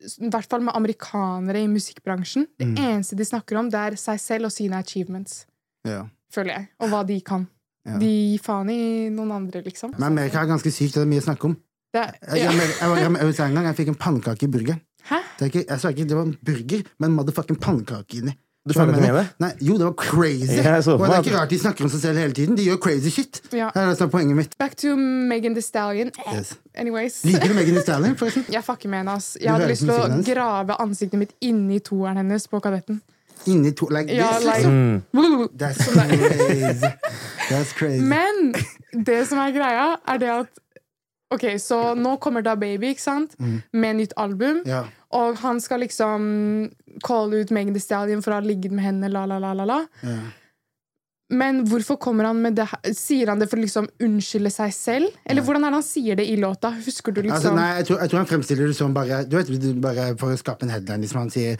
[0.04, 2.76] i hvert fall med amerikanere i musikkbransjen, det Mm.
[2.76, 5.46] eneste de snakker om, det er seg selv og sine achievements.
[5.84, 6.04] Ja.
[6.32, 6.68] Føler jeg.
[6.80, 7.46] Og hva de kan.
[7.86, 7.98] Ja.
[7.98, 9.92] De gir faen i noen andre, liksom.
[9.98, 11.56] Men Amerika er ganske sykt, det er mye å snakke om.
[11.94, 12.50] Er, Jeg, ja.
[12.50, 14.80] jeg, jeg, var i USA en gang, jeg fikk en pannekake i burgeren.
[15.04, 15.18] Hæ?
[15.38, 18.34] Det er ikke, jeg sa ikke det var en burger, men motherfucking pannekake inni.
[18.68, 19.24] Du følger du med det?
[19.44, 20.56] Nei, jo, det var crazy!
[20.56, 22.56] Ja, og det er ikke rart de snakker om seg selv hele tiden.
[22.56, 23.40] De gjør crazy shit.
[23.52, 23.68] Ja.
[23.74, 24.54] Det er det er poenget mitt.
[24.58, 26.10] Back to Megan Thee Stallion.
[26.32, 26.54] Yes.
[26.74, 27.18] Anyways.
[27.28, 28.46] Liker du Megan Thee Stallion, forresten?
[28.52, 29.12] Jeg fucker med henne.
[29.18, 29.34] ass.
[29.36, 30.26] Du Jeg hadde lyst til å hennes?
[30.26, 33.02] grave ansiktet mitt inni toeren hennes på Kadetten.
[33.46, 35.02] Inni to like Ja, this, like- liksom.
[35.12, 35.48] Mm.
[35.58, 36.92] That's crazy.
[37.50, 38.00] That's crazy.
[38.00, 38.54] Men
[39.04, 40.48] det som er greia, er det at
[41.32, 43.34] Ok, så nå kommer da Baby, ikke sant?
[43.72, 44.60] Med nytt album.
[44.62, 44.70] Mm.
[44.70, 44.84] Ja.
[45.14, 46.24] Og han skal liksom
[47.06, 49.66] calle ut Megan Thee Stallion for å ha ligget med henne, la, la, la, la,
[49.66, 49.80] la.
[50.04, 50.18] Ja.
[51.34, 52.66] Men hvorfor kommer han med det?
[52.94, 55.14] Sier han det for å liksom unnskylde seg selv?
[55.24, 56.70] Eller hvordan er det han sier det i låta?
[56.84, 59.38] Husker du Altså, liksom nei, jeg tror, jeg tror han fremstiller det som bare Du
[59.38, 59.50] vet,
[59.82, 61.00] bare for å skape en headline.
[61.06, 61.56] Liksom han sier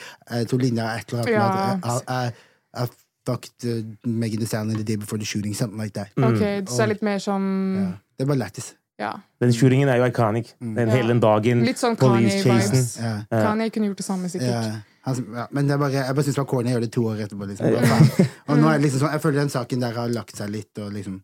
[0.50, 1.96] to linjer er et eller annet Ja.
[1.96, 2.86] I, I, I
[3.24, 5.56] fucked uh, Megan Thee Stallion the day before the shooting.
[5.56, 6.12] Something like that.
[6.20, 7.50] Ok, så det litt mer som
[7.80, 7.90] Ja.
[8.18, 8.74] Det bare lættis.
[9.00, 9.12] Ja.
[9.42, 10.52] Den shootingen er jo iconic.
[10.60, 10.94] Den Ja.
[10.94, 11.64] hele den dagen.
[11.66, 11.96] Litt sånn.
[11.98, 12.98] Kanye-vibes.
[13.02, 13.14] Ja.
[13.30, 14.82] Kanye kunne gjort det samme, sikkert.
[15.04, 17.02] Ja, men det er bare, jeg bare syns det var corny å gjøre det to
[17.10, 17.48] år etterpå.
[17.50, 17.66] Liksom.
[18.48, 20.78] Og nå er det liksom sånn, Jeg føler den saken der har lagt seg litt.
[20.78, 21.18] Og liksom.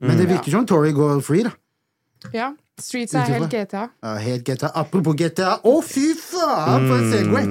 [0.00, 1.52] Men det virker som Tory går free, da.
[2.32, 2.52] Ja.
[2.80, 3.90] Streets er helt GTA.
[4.02, 4.70] Ja, helt GTA.
[4.74, 5.58] Apropos GTA.
[5.62, 7.46] Å, fy faen, for en Segway!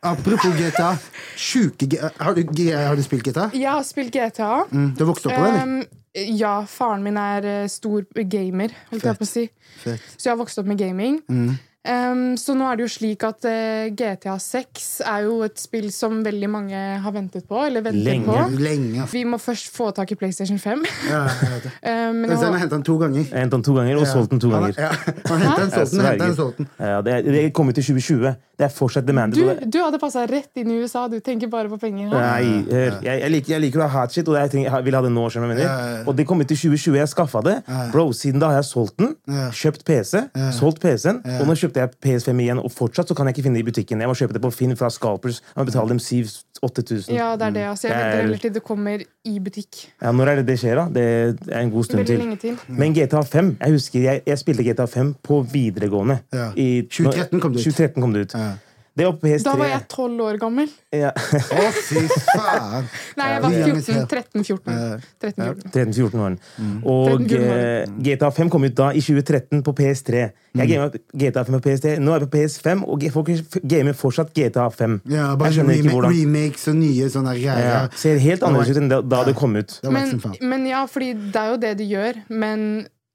[0.00, 0.94] Apropos GTA.
[1.36, 3.50] Sjuke har du, har du spilt GTA?
[3.52, 4.64] Jeg har spilt GTA.
[4.70, 5.66] Mm, du har vokst opp på det, eller?
[5.66, 6.00] Um,
[6.40, 9.44] ja, faren min er eh, stor gamer, holdt jeg på å si.
[9.82, 10.06] Fett.
[10.16, 11.20] Så jeg har vokst opp med gaming.
[11.30, 11.58] Mm.
[11.80, 15.86] Um, så nå er det jo slik at uh, GTA 6 er jo et spill
[15.94, 17.56] som veldig mange har ventet på.
[17.64, 18.26] Eller ventet Lenge.
[18.28, 18.58] på.
[18.60, 19.06] Lenge.
[19.14, 20.84] Vi må først få tak i PlayStation 5.
[21.08, 21.72] Ja, jeg vet det.
[21.80, 23.24] Um, jeg har må, hentet den to ganger.
[23.24, 24.76] Jeg henta den to ganger, og solgt den to ganger.
[24.76, 24.90] ja,
[25.30, 26.70] han hentet den, solgt den, den.
[26.92, 28.36] Ja, det, det kom ut i 2020.
[28.60, 29.40] Det er fortsatt demanded.
[29.40, 31.06] du, du hadde passa rett inn i USA.
[31.08, 32.10] Du tenker bare på penger.
[32.12, 32.18] hæ?
[32.20, 32.98] Nei, hør.
[33.06, 35.02] Jeg, jeg, liker, jeg liker å ha hot shit, og jeg, tenker, jeg vil ha
[35.06, 35.24] det nå.
[35.32, 36.04] Ja, ja, ja.
[36.04, 36.98] Og det kom ut i 2020.
[37.00, 37.56] Jeg skaffa det.
[37.94, 39.48] Bro, Siden da har jeg solgt den, Ja.
[39.56, 40.26] kjøpt PC,
[40.58, 43.54] solgt PC-en, og nå kjøpte jeg PS5 igjen, og fortsatt så kan jeg ikke finne
[43.60, 44.00] det i butikken.
[44.00, 45.40] Jeg må kjøpe det på Finn fra Scalpers.
[45.40, 47.14] Jeg må betale dem 7000-8000.
[47.14, 47.64] Ja, det er det.
[47.70, 49.86] Altså, jeg Det er- venter heller til det kommer i butikk.
[50.02, 50.84] Ja, når er det det skjer, da?
[50.88, 52.18] Det er en god stund Veldig til.
[52.18, 52.58] lenge til.
[52.68, 56.20] Men GTA 5 Jeg husker jeg, jeg spilte GTA 5 på videregående.
[56.32, 56.50] Ja.
[56.56, 57.64] I, 2013 kom det ut.
[57.72, 58.34] 2013 kom det ut.
[58.34, 58.52] Ja.
[59.00, 59.44] Det var på PS3.
[59.46, 60.68] Da var jeg tolv år gammel.
[60.92, 61.10] ja.
[61.16, 62.88] Å, fy faen!
[63.16, 64.04] Nei, jeg var 14.
[64.10, 64.76] 13-14.
[65.24, 65.72] 13-14.
[65.72, 66.36] 13-14 år.
[66.60, 66.76] Mm.
[66.84, 67.96] Og 13-14 år.
[68.10, 70.26] GTA 5 kom ut da i 2013 på PS3.
[70.50, 70.70] Jeg Mm.
[70.74, 71.96] gamet GTA 5 på PS3.
[72.02, 73.28] Nå er jeg på PS5, og folk
[73.70, 75.00] gamer fortsatt GTA 5.
[75.08, 77.90] Ja, bare jeg ikke hvordan remakes og nye sånne ja, greier.
[77.94, 79.76] Ser helt annerledes ut enn da, da det kom ut.
[79.86, 82.24] Men, men ja, fordi det er jo det de gjør.
[82.28, 82.66] Men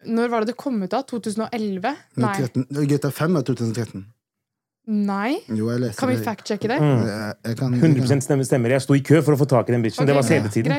[0.06, 1.02] når var det det kom ut, da?
[1.04, 1.96] 2011?
[2.22, 2.36] Nei.
[2.40, 4.06] 13, GTA 5 er 2013.
[4.86, 5.40] Nei.
[5.50, 6.26] Jo, jeg leste Kan vi det.
[6.28, 6.78] fact-sjekke det?
[6.78, 8.74] Jeg, jeg kan, 100 stemmer, stemmer.
[8.76, 10.04] Jeg sto i kø for å få tak i den bitchen.
[10.04, 10.12] Okay.
[10.12, 10.76] det var CD-tiden.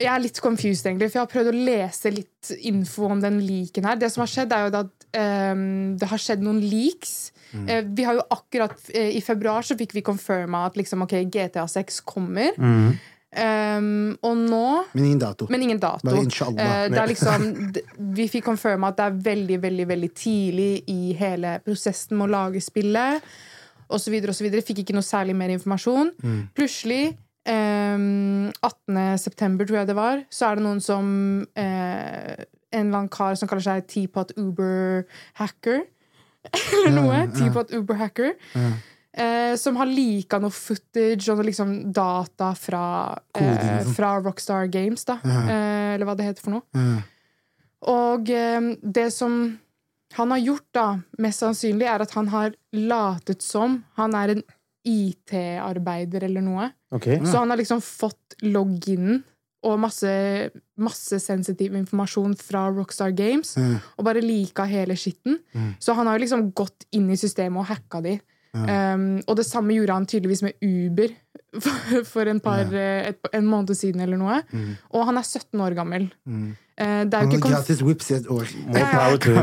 [0.00, 3.42] Jeg er litt confused, egentlig, for jeg har prøvd å lese litt info om den
[3.44, 4.00] leaken her.
[4.00, 5.08] Det som har skjedd, er jo at
[5.52, 5.66] um,
[6.00, 7.14] det har skjedd noen leaks.
[7.52, 7.66] Mm.
[7.68, 11.28] Eh, vi har jo akkurat uh, I februar så fikk vi confirma at liksom, okay,
[11.28, 12.56] GTA 6 kommer.
[12.56, 12.96] Mm.
[13.34, 15.48] Ehm, og nå Men ingen dato.
[15.50, 16.10] Men ingen dato.
[16.10, 17.48] Er liksom,
[18.18, 22.34] vi fikk confirma at det er veldig veldig, veldig tidlig i hele prosessen med å
[22.36, 23.24] lage spillet.
[23.90, 24.64] Og så videre og så videre.
[24.64, 26.14] Fikk ikke noe særlig mer informasjon.
[26.22, 26.40] Mm.
[26.56, 27.04] Plutselig,
[27.44, 29.18] Um, 18.
[29.20, 31.08] september, tror jeg det var, så er det noen som
[31.44, 32.30] uh,
[32.72, 35.04] En eller annen kar som kaller seg Teapot Uber
[35.36, 35.82] Hacker.
[36.72, 37.18] Eller noe.
[37.36, 38.32] Teapot Uber Hacker.
[39.16, 43.92] Eh, som har lika noe footage og liksom data fra, eh, liksom.
[43.94, 45.20] fra Rockstar Games, da.
[45.22, 46.64] Eh, eller hva det heter for noe.
[46.74, 47.02] Ja.
[47.94, 49.36] Og eh, det som
[50.14, 50.86] han har gjort, da,
[51.18, 54.42] mest sannsynlig, er at han har latet som han er en
[54.86, 56.68] IT-arbeider eller noe.
[56.94, 57.06] Ok.
[57.24, 59.22] Så han har liksom fått loginen
[59.64, 60.10] og masse,
[60.76, 63.78] masse sensitiv informasjon fra Rockstar Games, Ja.
[63.96, 65.38] og bare lika hele skitten.
[65.80, 68.18] Så han har liksom gått inn i systemet og hacka de.
[68.54, 71.14] Um, og det samme gjorde han tydeligvis med Uber
[71.64, 73.10] for, for en, par, ja.
[73.10, 74.42] et, en måned siden eller noe.
[74.94, 76.10] Og han er 17 år gammel.
[76.74, 78.48] Eh, det er jo ikke gratis whips i et år.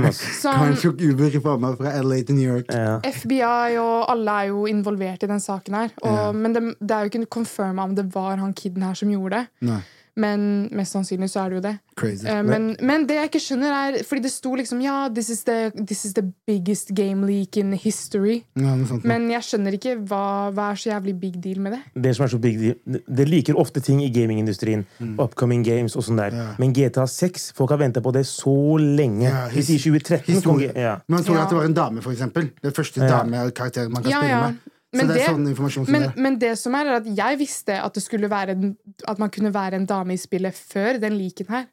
[0.10, 0.56] Altså.
[0.82, 2.74] tok Uber faen meg fra LA til New York.
[2.76, 2.98] Ja.
[3.08, 5.96] FBI og alle er jo involvert i den saken her.
[6.04, 9.14] Og, Men det, det er jo ikke confirma om det var han kiden her som
[9.14, 9.70] gjorde det.
[9.72, 9.80] Nei,
[10.18, 11.80] Men mest sannsynlig så er det jo det.
[11.96, 12.26] crazy.
[12.28, 15.44] Eh, men, men det jeg ikke skjønner, er Fordi det sto liksom Ja, this is
[15.44, 18.42] the, this is the biggest game leak in history.
[18.60, 19.06] Ja, sant.
[19.08, 21.82] Men jeg skjønner ikke hva, hva er så jævlig big deal med det.
[22.04, 24.86] Det som er så big deal Det liker ofte ting i gamingindustrien.
[25.18, 26.36] Upcoming games og sånn der.
[26.36, 26.48] Ja.
[26.60, 29.30] Men GTA 6 Folk har venta på det så lenge.
[29.30, 30.26] Ja, Vi sier 2013.
[30.26, 30.72] kom Historie.
[30.76, 30.98] Ja.
[31.08, 31.44] Man Ja.
[31.44, 32.50] at det var en dame, for eksempel.
[32.62, 33.22] Det første Ja.
[33.24, 34.48] damekarakteren man kan Ja, spille ja.
[34.48, 34.58] med.
[34.92, 36.24] Men det er sånn informasjon som Men, det.
[36.26, 38.58] men det som er, er at jeg visste at, det skulle være
[39.08, 41.70] at man kunne være en dame i spillet før den liken her.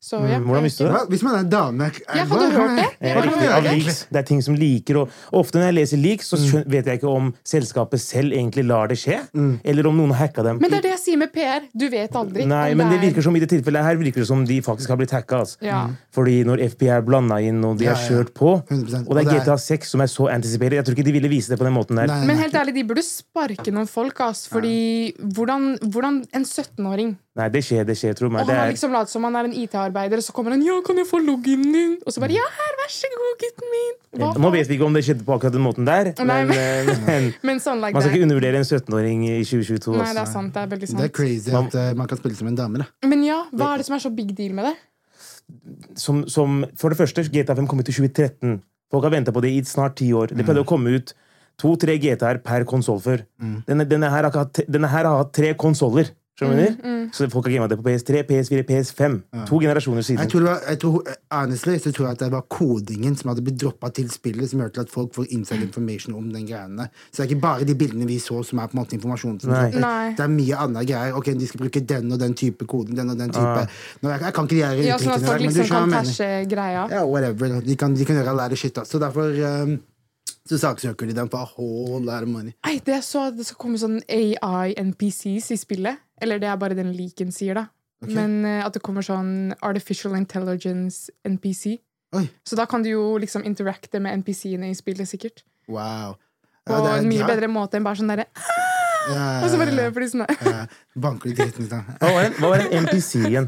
[0.00, 0.36] Så ja.
[0.38, 1.00] Mm, hvordan visste du det?
[1.10, 2.84] Hvis man er dame Jeg hadde hørt det.
[3.02, 3.72] Jeg hadde hørt det.
[3.82, 3.96] leaks.
[4.12, 7.10] Det er ting som liker og Ofte når jeg leser leaks, så vet jeg ikke
[7.10, 9.18] om selskapet selv egentlig lar det skje,
[9.64, 10.60] eller om noen har hacka dem.
[10.62, 11.66] Men det er det jeg sier med PR.
[11.74, 12.46] Du vet aldri.
[12.46, 14.88] Nei, men det er- virker som i det tilfellet her virker det som de faktisk
[14.88, 15.40] har blitt hacka.
[15.42, 15.58] Altså.
[15.60, 15.88] Ja.
[16.14, 19.56] Fordi når FBI er blanda inn, og de har kjørt på Og det er GTA
[19.58, 20.78] 6 som er så anticipated.
[20.78, 22.06] Jeg tror ikke de ville vise det på den måten der.
[22.06, 24.48] Nei, Men nei, helt ærlig, de burde sparke noen folk, altså.
[24.48, 28.42] Fordi hvordan, hvordan En 17-åring Nei, det skjer, det skjer, tro meg.
[28.42, 30.80] Og han har liksom latt som han er en IT-arbeider, og så kommer han 'Ja,
[30.82, 33.96] kan jeg få loginen din?' Og så bare 'Ja, her, vær så god, gutten min'.
[34.18, 36.50] Hva Nå vet vi ikke om det skjedde på akkurat den måten der, Nei, men,
[36.50, 39.92] eh, men Men sånn like man skal ikke undervurdere en 17-åring i 2022.
[39.92, 40.14] Nei, altså.
[40.14, 40.54] det er sant.
[40.54, 40.98] Det er veldig sant.
[40.98, 42.78] Det er crazy at uh, man kan spille som en dame.
[42.78, 42.86] Da.
[43.06, 44.74] Men ja, hva er det som er så big deal med det?
[45.96, 48.60] som, som For det første, GTA 5 kom ut i 2013.
[48.92, 50.32] Folk har venta på det i snart ti år.
[50.32, 51.12] Det pleide å komme ut
[51.60, 53.24] to-tre GTA-er per konsoll før.
[53.68, 56.12] Denne, denne, her har hatt, denne her har hatt tre konsoller.
[56.38, 56.98] Skjønner mm.
[57.16, 59.14] Så folk har gamet det på PS3, PS4, PS5.
[59.48, 60.28] To generasjoner Jeg siden.
[60.30, 63.42] tror, det var, jeg tror, honestly, så tror jeg at det var kodingen som hadde
[63.42, 66.86] blitt droppa til spillet, som gjorde til at folk får inside information om den greiene.
[67.10, 69.40] Så det er ikke bare de bildene vi så, som er på en måte informasjon.
[69.42, 69.66] Som Nei.
[69.82, 70.14] Nei.
[70.14, 71.18] Det er mye andre greier.
[71.18, 72.94] Ok, De skal bruke den og den type koden.
[72.96, 73.66] Den og den type
[74.02, 76.86] Nå, jeg, jeg kan ikke de her Ja, Sånn at folk liksom kan tæsje greia.
[76.92, 77.58] Ja, whatever.
[77.64, 78.76] De kan, de kan gjøre all that shit.
[78.78, 78.86] Da.
[78.86, 79.78] Så derfor um,
[80.48, 82.54] så saksøker de dem for whole lot of money.
[82.66, 85.98] Nei, det er så at det skal komme sånn AI-NPCs i spillet.
[86.20, 87.66] Eller det er bare den leaken sier, da.
[88.08, 91.78] Men uh, at det kommer sånn Artificial Intelligence NPC.
[92.16, 95.44] Oi, Så da kan du jo liksom interacte med NPC-ene i spillet, sikkert.
[95.68, 96.16] wow.
[96.68, 98.26] På Ja, er- en mye ja, bedre måte enn bare sånn derre
[99.08, 100.66] ja, Og så bare løper de sånn der.
[101.00, 103.46] Banker de dritten ut av Hva var en, hva var en NPC igjen?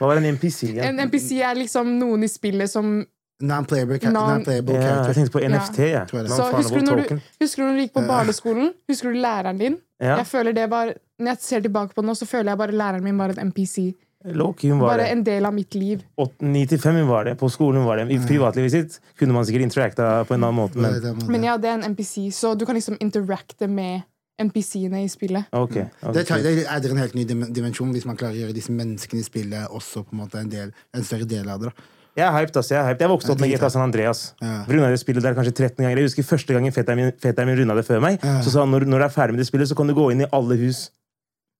[0.00, 0.82] Hva var en NPC igjen?
[0.88, 2.96] En NPC er liksom noen i spillet som
[3.42, 5.78] Non-playable Non- non yeah, jeg tenkte på NFT.
[5.78, 6.06] jeg.
[6.14, 6.28] Yeah.
[6.30, 8.70] Så husker du, når du, husker du når du gikk på barneskolen?
[8.88, 9.76] Husker du læreren din?
[10.02, 10.20] Yeah.
[10.22, 12.72] Jeg føler det var Når jeg ser tilbake på det nå, så føler jeg bare
[12.74, 13.92] læreren min var en NPC.
[14.24, 15.10] Loki, Bare det.
[15.12, 16.02] en del av mitt liv.
[16.16, 17.34] 95 hun var det.
[17.38, 18.10] På skolen var det.
[18.10, 21.26] I privatlivet sitt kunne man sikkert interacta på en annen måte, er men.
[21.26, 24.02] Men ja, det er en NPC, så du kan liksom interacte med
[24.42, 25.44] NPC-ene i spillet.
[25.52, 26.12] Okay, okay.
[26.14, 29.22] Det, tar, det adder en helt ny dimensjon hvis man klarer å gjøre disse menneskene
[29.22, 31.72] i spillet også på en måte en, del, en større del av det.
[31.72, 31.90] da.
[32.16, 32.70] Jeg er hyped, ass.
[32.70, 33.00] Jeg er hyped.
[33.00, 34.34] Jeg vokste opp med Ja, GTA San Andreas.
[34.42, 34.64] Ja.
[34.68, 35.96] Runda det spillet der kanskje 13 ganger.
[35.96, 38.18] Jeg husker første gangen fetteren min, fetteren min runda det før meg.
[38.44, 40.10] Så sa han når, når du er ferdig med det spillet, så kan du gå
[40.12, 40.90] inn i alle hus.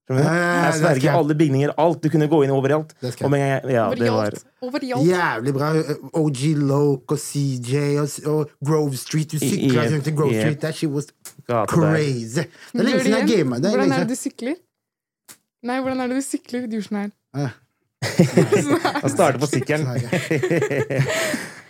[0.03, 0.29] Skjønner du?
[0.29, 1.73] Ja, ja, ja, Jeg det er sverger alle bygninger.
[1.79, 2.03] Alt.
[2.03, 2.93] Du kunne gå inn overalt.
[3.01, 3.25] Det er.
[3.25, 4.45] Og med en gang jeg- ja, det var Overalt.
[4.61, 5.07] Overalt.
[5.09, 5.69] Jævlig bra.
[6.21, 9.31] OG Loke og CJ og, og Grove Street.
[9.33, 10.41] Du sykla Yep, til Grove yep.
[10.43, 10.61] Street.
[10.61, 11.07] That shit was
[11.49, 11.95] gata der.
[11.95, 12.43] crazy.
[12.43, 13.39] Det er lenge Gjør det siden jeg igjen.
[13.47, 13.57] gama.
[13.57, 14.37] Det er Hvordan lenge er det siden.
[14.37, 14.55] du sykler?
[15.63, 16.67] Nei, hvordan er det du sykler?
[16.67, 17.11] Du sånn her.
[17.39, 17.49] Ja.
[18.03, 19.87] Han starter på sykkelen.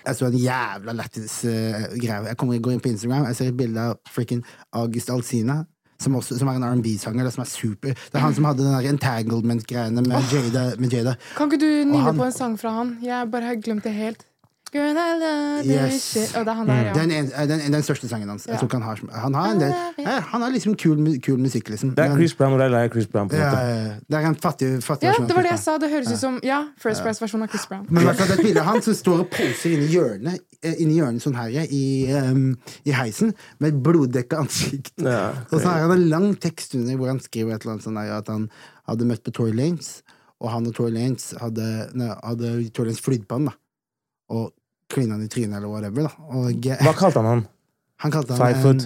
[0.02, 2.24] Jeg så en jævla lættis uh, greie.
[2.32, 4.40] Jeg kommer går inn på Instagram, jeg ser et bilde av frikken
[4.74, 5.60] August Alsina.
[6.02, 7.92] Som, også, som er en R&B-sanger, det som er super.
[7.94, 11.12] Det er han som hadde den der entanglement-greiene med, Jada, med Jada.
[11.36, 12.96] Kan ikke du nynne han- på en sang fra han?
[13.06, 14.24] Jeg bare har glemt det helt.
[14.72, 15.98] Girl, I love Yes.
[16.14, 16.30] shit.
[16.32, 16.92] Å, det er han der, ja.
[16.96, 18.46] Den, en, den, den største sangen hans.
[18.46, 18.58] Jeg Ja.
[18.62, 21.68] tror ikke han har Han har en del eh, Han har liksom kul, kul musikk,
[21.68, 21.90] liksom.
[21.94, 23.28] Det er Chris Brown og det er Chris Brown.
[23.28, 23.66] på en ja, måte.
[23.68, 25.74] ja, det er en fattig, fattig Ja, versjon det var det jeg sa.
[25.82, 27.84] Det høres ut som Ja, First Price-versjon av Chris Brown.
[27.90, 30.40] Men i hvert fall det et bilde av han som står og poser inni hjørnet
[30.62, 31.84] eh, Inni hjørnet sånn her i,
[32.16, 32.56] um,
[32.88, 34.94] i heisen med et bloddekka ansikt.
[35.04, 37.84] Ja, Og så har han en lang tekst under hvor han skriver et eller annet
[37.84, 38.48] sånn der at han
[38.88, 40.00] hadde møtt på Tory Lanes,
[40.40, 43.56] og han og Tory Lanes hadde, nei, hadde Tory Lanes flydd på han, da.
[44.32, 44.48] Og
[44.92, 46.26] klina han i trynet, eller whatever, da.
[46.36, 47.46] Og Hva kalte han han?
[48.02, 48.80] han kalte han Five en.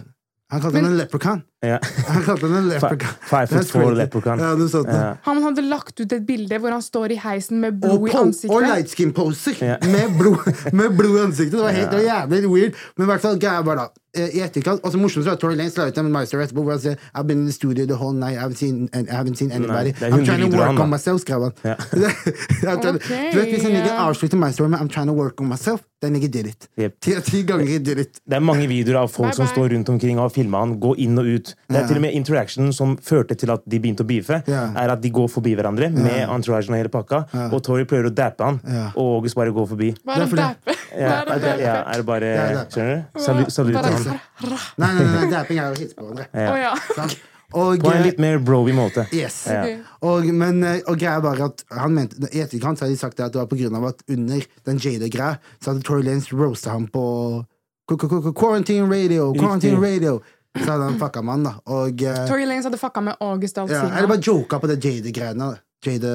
[0.52, 1.40] Han kalte han en leprechaun.
[1.66, 1.78] Ja.
[2.12, 3.16] Han kalte han leprechaun.
[3.30, 4.38] Five foot four leprechaun.
[4.44, 4.84] Ja, du så.
[4.86, 5.16] Ja.
[5.26, 8.16] Han hadde lagt ut et bilde hvor han står i heisen med Og, blod i
[8.22, 8.54] ansiktet.
[8.56, 9.76] og light skin poser Ja.
[9.82, 11.56] med, blod, med blod i ansiktet.
[11.58, 12.82] Det var helt det jævlig weird.
[12.96, 15.56] Men i hvert fall jeg bare da eh, i etterkant, og så morsomt var Tory
[15.58, 17.98] Lanez la ut en Meister etterpå hvor han sier I've been in the studio the
[18.00, 19.92] whole night, I haven't seen, I haven't seen anybody.
[20.00, 21.52] er I'm trying to work han, on myself, skrev han.
[21.64, 21.74] Ja.
[22.70, 24.06] I'm trying- Ok, du vet, Hvis en nigger yeah.
[24.08, 26.68] avslutter Story med I'm trying to work on myself, then nigger did it.
[26.78, 26.92] Yep.
[27.00, 28.20] Ti, ti ganger did it.
[28.24, 30.76] Det er mange videoer av folk Bye, som står rundt omkring og har filma han,
[30.80, 31.54] gå inn og ut.
[31.68, 31.86] Det er Ja.
[31.88, 34.70] til og med interaction som førte til at de begynte å beefe, Ja.
[34.76, 38.14] er at de går forbi hverandre med entouragen og hele pakka, og Tori prøver å
[38.14, 38.92] dappe han, Ja.
[38.94, 39.92] og August bare går forbi.
[40.06, 40.76] Hva er er dappe?
[40.96, 43.20] Ja, er det, ja, er det bare det er- Skjønner du?
[43.20, 44.20] Salut, salut til han.
[44.78, 46.26] Nei, nei, nei, dapping er å hilse på hverandre.
[46.34, 46.74] Ja.
[47.54, 49.06] Og, På en eh, litt mer broby måte.
[49.14, 49.46] Yes.
[49.46, 49.62] Ja.
[50.02, 53.16] Og, men, eh, og greia var at han mente, I etterkant så hadde de sagt
[53.16, 56.32] det at det var på grunn av at under den Jada-greia så hadde Tory Lanes
[56.32, 57.44] roasta ham på
[57.88, 59.32] Qu- qu- qu- Quarantine Radio!
[59.32, 60.02] Quarantine Riktig.
[60.02, 60.20] Radio!
[60.64, 61.52] Så hadde han fucka med han, da.
[61.76, 63.92] Og uh, Tory Lanez hadde fucka med August ja, Alsina.
[63.98, 65.52] Eller bare joka på det Jade-greiene.
[65.86, 66.12] Jade,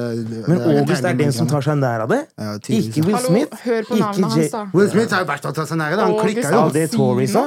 [0.48, 2.20] men Men August er den som tar seg nær av det?
[2.36, 3.62] Ja, Ikke Will Hallo, Smith?
[3.64, 4.62] hør på Ikke navnet hans, da.
[4.74, 6.06] Will Smith er jo vært å ta seg nær av det.
[6.10, 6.62] Han klikka jo.
[6.66, 7.44] Av det Tory sa?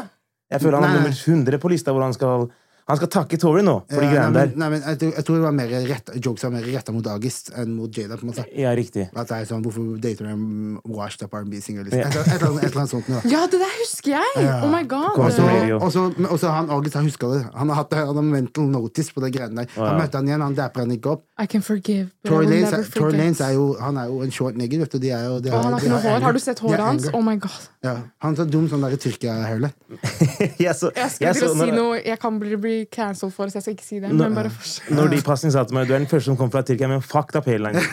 [0.51, 1.01] Jeg føler han er nei.
[1.01, 2.47] nummer 100 på lista hvor han skal
[2.87, 4.51] Han skal takke Tory nå for de Ja, greiene der.
[4.61, 7.07] nei, men jeg, tror- jeg tror det var mer rett, jokes var mer retta mot
[7.07, 8.15] August enn mot Jada.
[8.15, 9.07] på en måte Ja, riktig.
[9.15, 11.83] At det er sånn, Hvorfor dater du en washed up R&B-singer?
[11.83, 11.97] Liksom.
[11.99, 12.07] Ja.
[12.07, 13.09] Et, et, eller annet- et eller annet sånt.
[13.09, 13.21] nå.
[13.23, 13.29] da.
[13.29, 14.45] Ja, det der husker jeg!
[14.45, 14.61] Ja.
[14.63, 15.17] Oh my god.
[15.17, 15.79] Og så- så- Radio.
[15.81, 17.41] og så- men også han August han huska det.
[17.55, 19.67] Han har hatt det, han har mental notice på de greiene der.
[19.75, 19.97] Han ja.
[20.05, 21.23] møtte han igjen, han dapper han ikke opp.
[21.37, 23.11] I can forgive, but I Tory will Lanez never er, Tory.
[23.11, 24.97] Lanez er, jo, han er jo en short nigger, vet du.
[25.03, 26.23] De er jo, de Og han har ikke noe hår.
[26.23, 27.07] Har du sett håret hans?
[27.11, 27.65] Oh my god.
[27.83, 27.95] Ja.
[28.23, 29.75] Han er så dum sånn derre Tyrkia-hairlet.
[30.63, 33.51] Jeg så, Jeg skulle jeg til å si noe jeg kan bli, bli cancelled for,
[33.51, 34.13] så jeg skal ikke si det.
[34.13, 34.91] Når, Men bare fortsett.
[34.95, 37.01] når de passene sa til meg Du er den første som kom fra Tyrkia med
[37.01, 37.83] en fucked up hairline.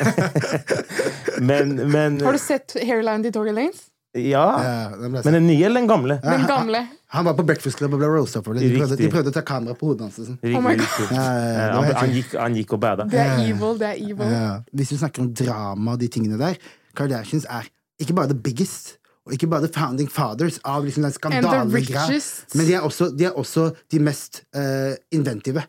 [1.50, 3.88] men, men Har du sett hairline til Tory Lanez?
[4.12, 4.46] Ja.
[4.62, 6.18] Ja, Men den nye eller den gamle?
[6.22, 6.86] Den gamle.
[7.12, 8.66] Han var på Breakfast Club og ble roasta for det.
[8.68, 10.18] De prøvde, de prøvde å ta kamera på hodet hans.
[10.20, 10.38] Sånn.
[10.52, 11.12] Oh my God.
[11.12, 13.06] Ja, ja, ja, Ja, han, han, gikk, han gikk og bada.
[13.08, 13.78] Det er evil.
[13.80, 14.32] Det er evil.
[14.32, 14.48] Ja.
[14.76, 16.60] Hvis du snakker om drama og de tingene der,
[16.96, 17.68] Kardashians er
[18.00, 18.96] ikke bare the biggest,
[19.26, 22.20] og ikke bare the founding fathers av liksom den skandalegreia,
[22.56, 25.62] men de er også de, er også de mest uh, inventive.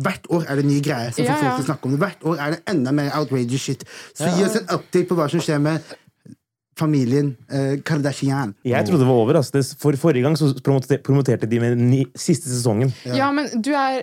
[0.00, 1.98] Hvert år er det nye greier som får folk til å snakke om det.
[2.04, 3.82] Hvert år er det enda mer outrageous shit.
[4.16, 5.90] Så gi oss en update på hva som skjer med
[6.80, 8.54] familien eh, Kardashian.
[8.66, 9.40] Jeg trodde det var over.
[9.40, 9.62] Altså.
[9.80, 12.92] For Forrige gang så promoterte, de med ni, siste sesongen.
[13.04, 14.02] Ja, men du er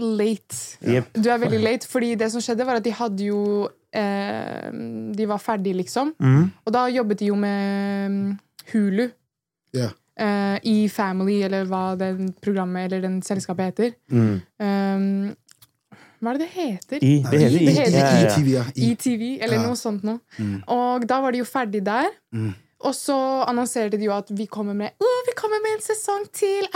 [0.00, 0.60] late.
[0.82, 1.12] Yep.
[1.14, 3.42] Du er veldig late, fordi det som skjedde, var at de hadde jo
[3.94, 4.70] eh,
[5.14, 6.14] De var ferdige, liksom.
[6.18, 6.48] Mm.
[6.64, 8.32] Og da jobbet de jo med mm,
[8.72, 9.06] Hulu.
[9.74, 9.94] Yeah.
[10.18, 13.94] eh, I Family, eller hva den programmet eller den selskapet heter.
[14.10, 14.34] Mm.
[14.58, 15.34] Um,
[16.24, 17.04] hva er det det heter?
[17.04, 17.64] I, det heter I.
[17.68, 18.64] Det heter Ja, ja, ja.
[18.64, 19.62] ITV, ETV, eller Ja.
[19.68, 20.20] noe sånt noe.
[20.38, 20.62] Mm.
[20.74, 22.10] Og da var de jo ferdig der.
[22.34, 22.52] Mm.
[22.84, 23.16] Og så
[23.48, 26.66] annonserte de jo at vi kommer med oh, vi kommer med en sesong til!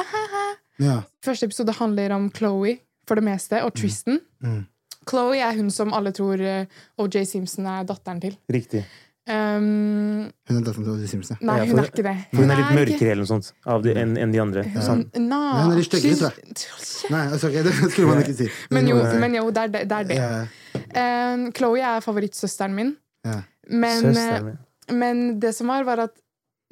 [0.79, 1.01] Ja.
[1.25, 4.21] Første episode handler om Chloé for det meste, og Tristan.
[4.45, 4.63] Mm.
[5.09, 6.67] Chloé er hun som alle tror eh,
[7.01, 8.37] OJ Simpson er datteren til.
[8.53, 8.85] Riktig.
[9.29, 11.09] Um, Hun er datteren til O.J.
[11.11, 11.37] Simpson.
[11.45, 12.15] nei, hun er ikke det.
[12.31, 13.51] Hun, hun er litt mørkere eller noe sånt
[13.85, 14.63] de, enn en de andre.
[14.73, 17.11] Hun, nah, Hun er litt styggere, tror jeg.
[17.13, 18.49] Nei, altså, det skulle man ikke si.
[18.75, 19.83] Men jo, men jo det er det.
[19.91, 20.17] det, er det.
[20.23, 20.47] Ja,
[20.89, 22.95] Um, Chloé er favorittsøsteren min.
[23.27, 23.43] ja.
[23.69, 26.15] Men, Søsteren eh, men det som var, var at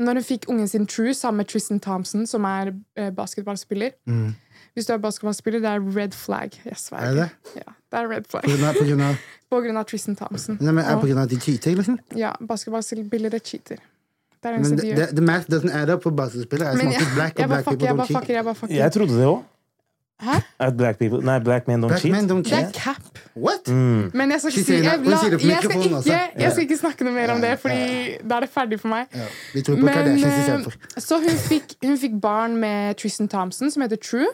[0.01, 4.35] når hun fikk ungen sin True sammen med Tristan Thompson, som er eh, basketballspiller Mm.
[4.77, 6.53] Hvis du er basketballspiller, det er red flag.
[6.69, 7.29] Yes, Er det det?
[7.63, 8.45] Ja, det er red flag.
[8.45, 9.21] På grunn av, på grunn av,
[9.55, 10.59] På grunn av Tristan Thompson.
[10.61, 11.97] nei, men er det på grunn av at de cheater, liksom?
[12.19, 13.81] ja, basketballspillere cheater.
[14.43, 15.07] Det er Men eneste de the, gjør.
[15.07, 16.69] the, the math doesn't add up for basketspillere.
[16.75, 18.35] Er jeg, alltid black, jeg black fucker, people jeg bare fucker.
[18.35, 18.75] Jeg bare fucker.
[18.77, 19.45] Jeg trodde det òg.
[20.59, 22.31] At black people Nei, black men don't Black men cheat.
[22.31, 22.77] don't Det er cheat?
[22.85, 23.16] cap.
[23.37, 23.69] What?
[23.69, 24.11] Mm.
[24.17, 25.19] Men jeg skal ikke si jeg, la, jeg,
[25.63, 28.79] skal ikke, jeg skal ikke snakke noe mer om det, Fordi da er det ferdig
[28.81, 29.07] for meg.
[29.13, 31.01] Ja, vi tror på Men, eh.
[31.05, 34.29] Så hun fikk, hun fikk barn med Tristan Thompson, som heter True.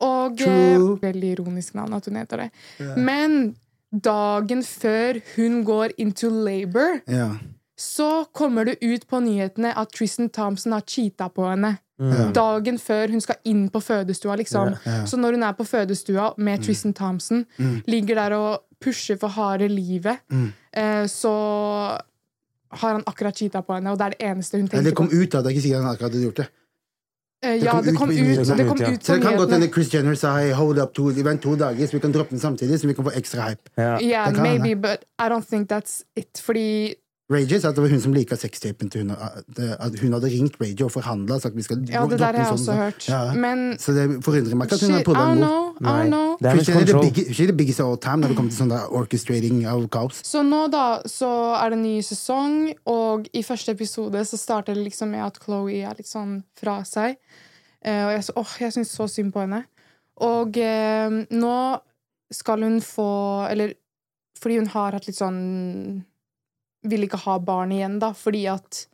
[0.00, 0.38] Og Mhm.
[0.38, 0.94] True.
[0.96, 2.50] Eh, Veldig ironisk navn at hun heter det.
[2.96, 3.56] Men
[3.92, 7.00] dagen før hun går into labor,
[7.78, 11.78] Så kommer det ut på nyhetene at Tristan Thompson har cheata på henne.
[12.02, 12.32] Mm.
[12.34, 14.34] Dagen før hun skal inn på fødestua.
[14.40, 14.74] liksom.
[14.86, 15.04] Ja.
[15.06, 17.44] Så når hun er på fødestua med Tristan Thompson,
[17.86, 20.18] ligger der og pusher for harde livet,
[20.74, 21.32] eh, så
[22.72, 24.96] har han akkurat cheata på henne, og det er det eneste hun tenker på det
[24.96, 25.38] kom ut, da.
[25.42, 26.46] Det er ikke sikkert han akkurat hadde gjort det.
[27.42, 28.90] Eh, det ja, kom det kom på ut, det kom Ja.
[28.92, 29.68] ut Så det kan godt hende.
[29.74, 32.40] Chris Jenner sa hey, hold up to, vent to dager, så vi kan droppe den
[32.40, 33.70] samtidig, så vi kan få ekstra hype.
[33.76, 33.98] Ja.
[34.00, 36.40] Yeah, maybe, but I don't think that's it.
[36.42, 36.94] Fordi
[37.30, 39.44] Ray sa at det var hun som lika sextapen til hun, at-
[39.80, 41.38] at hun hadde ringt Ray og forhandla
[41.88, 42.76] Ja, det der har jeg sånn, også sånn.
[42.76, 43.08] hørt.
[43.08, 43.32] Ja.
[43.32, 45.46] Men Så det forundrer meg ikke at hun har prøvd podda don't en god.
[45.46, 45.74] know.
[45.80, 46.36] I don't know.
[46.40, 46.52] Det er
[47.42, 50.22] er the biggest all time når det kommer til sånn orchestrating av kaos.
[50.24, 51.30] Så nå da, så
[51.64, 55.82] er det ny sesong, og i første episode så starter det liksom med at Chloé
[55.88, 57.16] er litt sånn fra seg.
[57.84, 59.64] Eh, og jeg, så, åh, jeg syns så synd på henne.
[60.20, 61.80] Og eh, nå
[62.30, 63.74] skal hun få Eller
[64.38, 66.04] fordi hun har hatt litt sånn
[66.84, 68.86] Vil ikke ha barn igjen, da, fordi at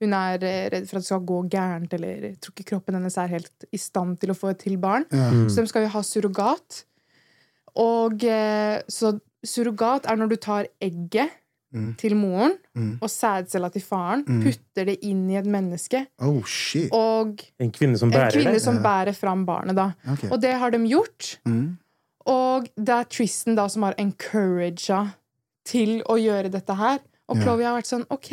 [0.00, 2.94] hun er eh, redd for at det skal gå gærent, eller jeg tror ikke kroppen
[2.94, 5.04] hennes er helt i stand til å få et til barn.
[5.10, 5.48] Mm.
[5.50, 6.84] Så de skal jo ha surrogat.
[7.78, 9.12] Og eh, så
[9.46, 11.30] surrogat er når du tar egget
[11.70, 11.90] Mm.
[12.00, 12.94] til moren Mm.
[13.02, 14.38] og sædcella til faren, Mm.
[14.42, 16.88] putter det inn i et menneske, Oh, shit.
[16.94, 18.62] og En kvinne som en bærer kvinne det.
[18.62, 18.80] som Ja.
[18.82, 19.92] bærer fram barnet, da.
[20.10, 20.30] Okay.
[20.30, 21.36] Og det har de gjort.
[21.44, 21.76] Mm.
[22.24, 25.12] Og det er Tristan da som har encouraga
[25.66, 27.00] til å gjøre dette her.
[27.28, 27.42] Og.
[27.42, 28.32] Chloé har vært sånn OK,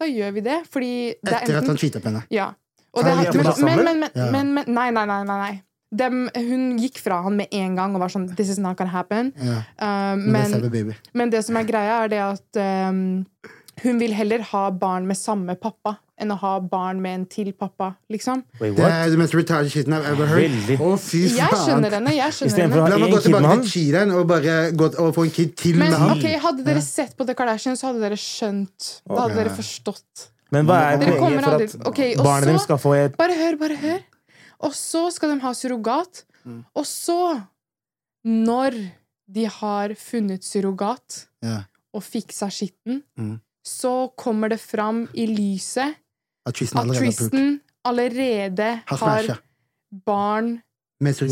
[0.00, 0.58] da gjør vi det.
[0.72, 2.24] Fordi det er Etter at han cheata på henne.
[2.32, 2.52] Ja.
[2.92, 5.20] Og det, han men, men, men, men, Nei, nei, nei.
[5.28, 5.52] nei, nei.
[5.92, 8.92] Dem, hun gikk fra han med en gang og var sånn This is not gonna
[8.92, 9.32] happen.
[9.36, 9.58] Ja.
[9.76, 13.02] Uh, Men, det men det som er greia, er det at um,
[13.84, 17.50] hun vil heller ha barn med samme pappa enn å ha barn med en til
[17.52, 18.44] pappa, liksom.
[18.60, 20.46] Wait, Det er det mest retarded shiten I've ever heard.
[20.46, 20.78] Veldig.
[20.80, 22.14] Å, fy Jeg skjønner henne.
[22.16, 25.34] jeg skjønner henne La meg gå tilbake til cheateren og bare gå, og få en
[25.36, 26.16] kid til Men med han.
[26.16, 28.90] ok, hadde dere sett på The Kardashians, så hadde dere skjønt.
[29.06, 30.28] Da hadde dere forstått.
[30.52, 33.56] Men hva er poenget kommer for at okay, barnet deres skal få et Bare hør,
[33.60, 34.00] bare hør.
[34.62, 36.24] Og så skal de ha surrogat.
[36.44, 36.64] Mm.
[36.76, 37.16] Og så,
[38.24, 38.76] når
[39.32, 41.64] de har funnet surrogat Ja.
[41.94, 43.40] og fiksa skitten, Mm.
[43.64, 45.94] så kommer det fram i lyset
[46.46, 47.28] At Tristan allerede har.
[47.30, 48.96] Tristan allerede har
[50.06, 50.60] barn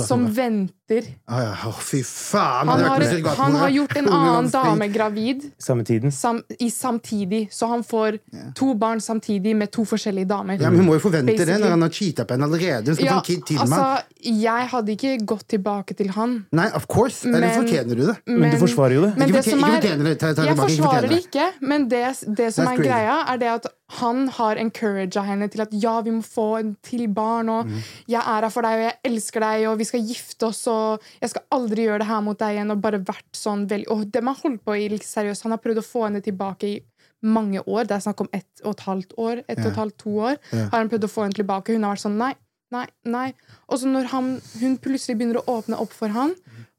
[0.06, 0.74] som venter.
[0.90, 2.66] Å ja, oh, fy faen!
[2.68, 6.10] Han har, han har gjort en annen dame gravid samme tiden.
[6.12, 8.48] sam, i samtidig, så han får yeah.
[8.58, 10.58] to barn samtidig med to forskjellige damer.
[10.60, 12.94] Ja, men Hun må jo forvente det når han har cheata på henne allerede.
[12.98, 16.36] Skal Ja, en kid til altså, jeg hadde ikke gått tilbake til han.
[16.52, 17.22] Nei, of course!
[17.28, 18.16] Eller fortjener du det?
[18.26, 19.12] Men du forsvarer jo det.
[19.16, 20.16] men Ikke det fortje- ikke er- fortjener det.
[20.18, 22.04] Ta, ta Jeg tilbake, forsvarer det ikke, men det,
[22.40, 22.88] det som That's er crazy.
[22.90, 23.66] greia, er det at
[24.00, 27.80] han har encouraga henne til at ja, vi må få en til barn, og Mm.
[28.08, 30.79] jeg er her for deg, og jeg elsker deg, og vi skal gifte oss, og
[31.20, 34.04] jeg skal aldri gjøre det her mot deg igjen, og bare vært sånn veldig Og
[34.12, 36.76] det man holdt på i liksom, seriøst, han har prøvd å få henne tilbake i
[37.22, 39.96] mange år, det er snakk om ett og et halvt år, ett og et halvt,
[40.00, 40.68] to år, Ja.
[40.72, 42.34] har han prøvd å få henne tilbake, hun har vært sånn nei,
[42.72, 43.26] nei, nei.
[43.68, 44.28] Og så når han,
[44.60, 46.32] hun plutselig begynner å åpne opp for han,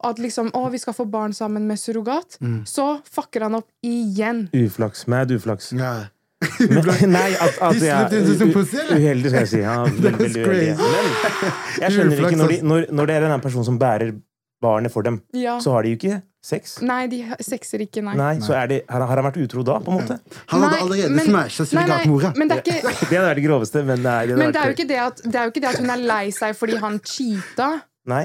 [0.03, 2.63] at liksom, å, vi skal få barn sammen med surrogat, Mm.
[2.65, 4.47] så fucker han opp igjen.
[4.53, 5.05] Uflaks.
[5.07, 5.71] Mad uflaks.
[5.77, 6.07] Ja.
[6.71, 8.23] Men, nei, at, at jeg?
[8.41, 9.61] Uheldig, skal jeg si.
[9.61, 10.73] Ja, veldig, veldig uheldig.
[10.81, 14.13] Men jeg skjønner ikke når, de, når, når det er en person som bærer
[14.61, 15.57] barnet for dem, Ja.
[15.61, 16.75] så har de jo ikke sex.
[16.85, 18.13] Nei, de har- sexer ikke, nei.
[18.17, 20.17] Nei, så er det, har, har han vært utro da, på en måte?
[20.53, 22.33] Han hadde allerede smasha surrogatmora.
[22.37, 24.99] Det er ikke, Det det groveste, men nei, det men det er jo ikke det
[25.01, 27.69] at, det er jo ikke det at hun er lei seg fordi han cheata,
[28.09, 28.23] Nei.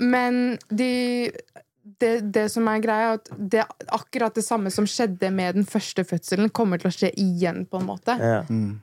[0.00, 0.90] men de,
[2.00, 5.66] det, det som er greia, er at det akkurat det samme som skjedde med den
[5.68, 8.16] første fødselen, kommer til å skje igjen, på en måte.
[8.18, 8.48] Yeah.
[8.48, 8.80] Mm.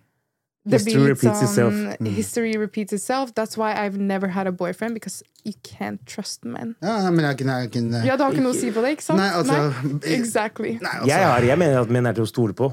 [0.69, 1.77] History repeats sånn, itself.
[1.99, 2.09] Mm.
[2.13, 3.31] History repeats itself.
[3.33, 6.75] That's why I've never had a boyfriend, because you can't trust men.
[6.85, 8.91] Ja, men jeg jeg, jeg jeg Ja, du har ikke noe å si på det,
[8.99, 9.17] ikke sant?
[9.17, 10.75] Nei, altså Exactly.
[10.77, 12.69] Nei, altså Jeg, har, jeg mener at menn er til å stole på.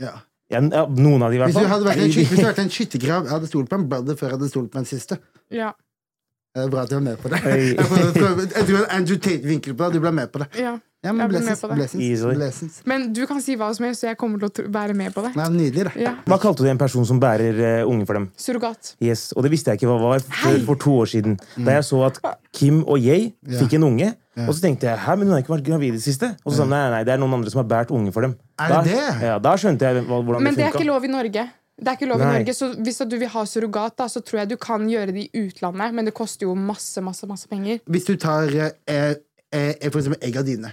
[0.00, 0.14] ja.
[0.46, 1.72] Ja, noen av de, i hvert Hvis du fall.
[1.72, 4.34] hadde vært en, skyt- vært en skyttergrav Jeg hadde stolt på en brother før jeg
[4.36, 5.16] hadde stolt på en siste.
[5.50, 5.72] Ja.
[6.56, 7.38] Det er bra at du er med på det.
[7.44, 9.98] Jeg tror Andrew Tate vinker på det.
[9.98, 10.52] Du ble med på det.
[10.58, 10.76] ja.
[11.04, 12.36] Ja, men blessings, med blessings, på det.
[12.36, 12.76] blessings, blessings.
[12.90, 15.22] Men du kan si hva som helst, så jeg kommer til å være med på
[15.22, 15.28] det.
[15.38, 16.00] Nei, nydelig, det.
[16.02, 16.14] Ja.
[16.26, 18.24] Hva kalte du en person som bærer uh, unge for dem?
[18.40, 18.94] Surrogat.
[19.04, 21.36] Yes, Og det visste jeg ikke hva var før for to år siden.
[21.60, 22.18] Da jeg så at
[22.56, 23.60] Kim og jeg Ja.
[23.60, 24.08] fikk en unge.
[24.34, 24.48] Ja.
[24.48, 26.32] Og så tenkte jeg hæ, men hun har ikke vært gravid i det siste.
[26.42, 28.26] Og så sa hun nei, nei, det er noen andre som har båret unge for
[28.26, 28.34] dem.
[28.58, 29.06] Er da, det det?
[29.30, 31.46] Ja, da skjønte jeg hvordan Men det det er ikke lov i Norge.
[31.76, 34.40] Det er ikke lov i Norge, så Hvis du vil ha surrogat, da, så tror
[34.42, 37.82] jeg du kan gjøre det i utlandet, men det koster jo masse masse, masse penger.
[37.84, 39.12] Hvis du tar eh,
[39.52, 40.72] eh, for eksempel egga dine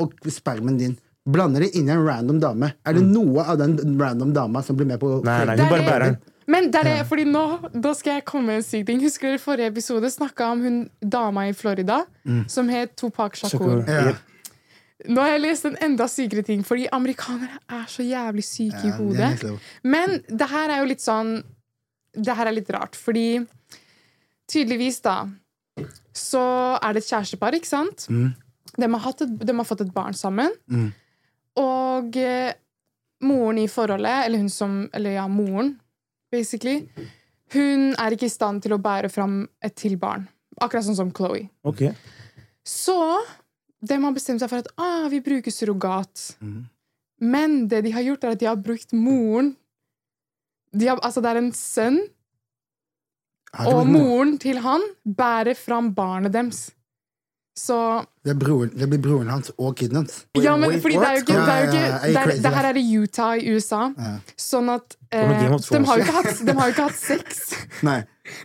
[0.00, 2.72] og spermen din Blander det inn i en random dame.
[2.82, 5.24] Er det noe av den random dama som blir med på Mm.
[5.28, 6.16] Nei, nei, hun bare bærer den.
[6.50, 8.98] Men det er det, fordi nå da skal jeg komme med en syk ting.
[9.00, 12.00] Husker dere forrige episode snakka om hun dama i Florida
[12.48, 13.84] som het Tupac Shakur?
[13.86, 13.86] Shakur.
[13.86, 14.16] Ja.
[15.08, 18.90] Nå har jeg lest en enda sykere ting, fordi amerikanere er så jævlig syke i
[18.90, 19.32] Ja, er hodet.
[19.40, 19.52] Det.
[19.82, 21.40] Men det her er jo litt sånn
[22.12, 23.40] Det her er litt rart, fordi
[24.52, 25.22] tydeligvis, da,
[26.12, 26.42] så
[26.76, 28.04] er det et kjærestepar, ikke sant?
[28.12, 28.34] Mm.
[28.76, 30.52] De, har et, de har fått et barn sammen.
[30.68, 30.90] Mm.
[31.62, 32.52] Og eh,
[33.24, 35.78] moren i forholdet, eller hun som Eller ja, moren,
[36.32, 36.82] basically,
[37.52, 40.28] hun er ikke i stand til å bære fram et til barn.
[40.60, 41.46] Akkurat sånn som Chloé.
[41.64, 41.92] Okay.
[42.64, 42.96] Så
[43.82, 46.36] de har bestemt seg for at ah, vi bruker surrogat.
[46.40, 46.62] Mm.
[47.22, 49.54] Men det de har gjort, er at de har brukt moren.
[50.72, 52.00] De har, altså, det er en sønn,
[53.52, 56.70] Har og moren til han bærer fram barnet deres.
[57.58, 57.76] Så
[58.24, 60.22] Det, er broren, det blir broren hans og kiden hans.
[60.40, 62.52] Ja, men wait, fordi det er jo ikke, det er jo ikke det, er, det
[62.54, 63.82] her er i Utah i USA.
[63.98, 64.14] Ja.
[64.40, 65.50] Sånn at eh, de,
[65.84, 67.42] har jo ikke hatt, de har jo ikke hatt sex.
[67.84, 67.98] Nei.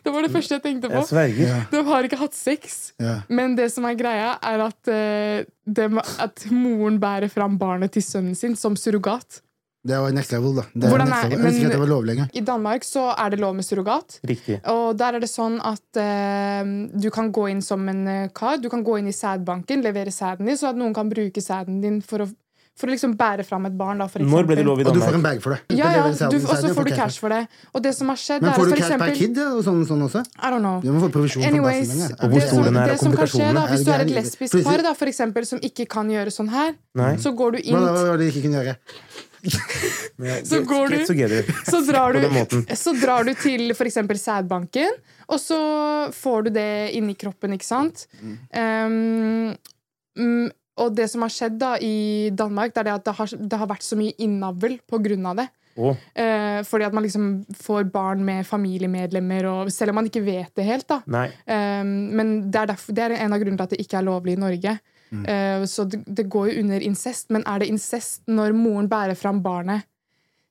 [0.04, 0.94] Det var det første jeg tenkte på.
[1.02, 1.66] Jeg sverger.
[1.72, 2.78] De har ikke hatt sex.
[3.00, 3.20] ja.
[3.30, 5.90] Men det som er greia, er at, uh, de,
[6.24, 9.42] at moren bærer fram barnet til sønnen sin som surrogat.
[9.88, 10.64] Det var next level, da.
[10.74, 11.46] Det er Hvordan next er- level.
[11.46, 12.30] Jeg men- at det var lovlig engang.
[12.34, 14.20] I Danmark så er det lov med surrogat.
[14.28, 14.58] Riktig.
[14.68, 18.58] Og der er det sånn at uh, du kan gå inn som en eh, kar.
[18.58, 21.80] Du kan gå inn i sædbanken, levere sæden din, så at noen kan bruke sæden
[21.82, 22.28] din for å,
[22.78, 23.98] for å liksom bære fram et barn.
[24.02, 25.78] Da, for Når ble det lov i Og du får en bag for det.
[25.78, 27.42] Ja, ja, du, og så får du cash for det.
[27.74, 30.04] Og det som har skjedd, Men får du for cash per kid og sånn, sånn
[30.06, 30.24] også?
[30.38, 30.78] I don't know.
[30.84, 32.18] Du må få provisjon Anyways, for basen.
[32.22, 33.66] Og hvor det stor den er, det og som kan skje da, komplikasjonene.
[33.74, 36.76] hvis du er et lesbisk par da, for eksempel, som ikke kan gjøre sånn her,
[37.02, 37.16] Nei.
[37.24, 38.78] så går du inn Hva var det de ikke kunne gjøre?
[40.44, 44.98] Så går du- så drar, du, så drar du til eksempel sædbanken,
[45.30, 45.60] og så
[46.12, 48.08] får du det inni kroppen, ikke sant?
[48.52, 49.54] Um,
[50.78, 53.62] og det som har skjedd da i Danmark, det er det at det har, det
[53.62, 55.48] har vært så mye innavl av det.
[55.78, 55.98] Oh.
[56.18, 60.50] Eh, fordi at man liksom får barn med familiemedlemmer, og selv om man ikke vet
[60.58, 61.02] det helt, da.
[61.46, 64.08] Um, men det er, derfor, det er en av grunnene til at det ikke er
[64.08, 64.78] lovlig i Norge.
[65.14, 69.16] Uh, så det, det går jo under incest, men er det incest når moren bærer
[69.16, 69.86] fram barnet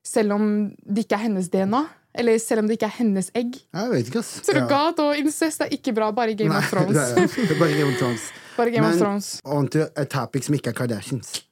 [0.07, 0.45] selv om
[0.87, 1.83] det ikke er hennes DNA?
[2.17, 3.55] Eller selv om det ikke er hennes egg?
[3.73, 4.41] Jeg vet ikke, ass.
[4.47, 6.95] Surrogat og incest er ikke bra, bare i Game Nei, of Thrones.
[7.17, 8.29] det er- det er bare Game of Thrones.
[8.57, 9.31] Bare Game Men- of Thrones.
[9.45, 11.43] On to a topic som ikke er Kardashians.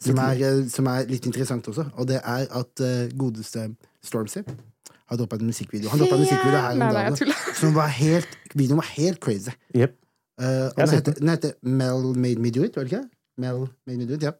[0.00, 1.84] Som er, eh, som er litt interessant også.
[2.00, 3.66] Og det er at uh, godeste
[4.04, 4.40] Stormzy
[5.10, 5.90] har droppa en musikkvideo.
[5.92, 7.32] Han droppa en musikkvideo her om dagen.
[7.60, 9.52] Som var helt, videoen var helt crazy.
[9.76, 9.96] Yep.
[10.40, 13.02] Uh, og den, heter, den heter Mel Made Me Do It, var det ikke?
[13.40, 14.32] Mel Me ja.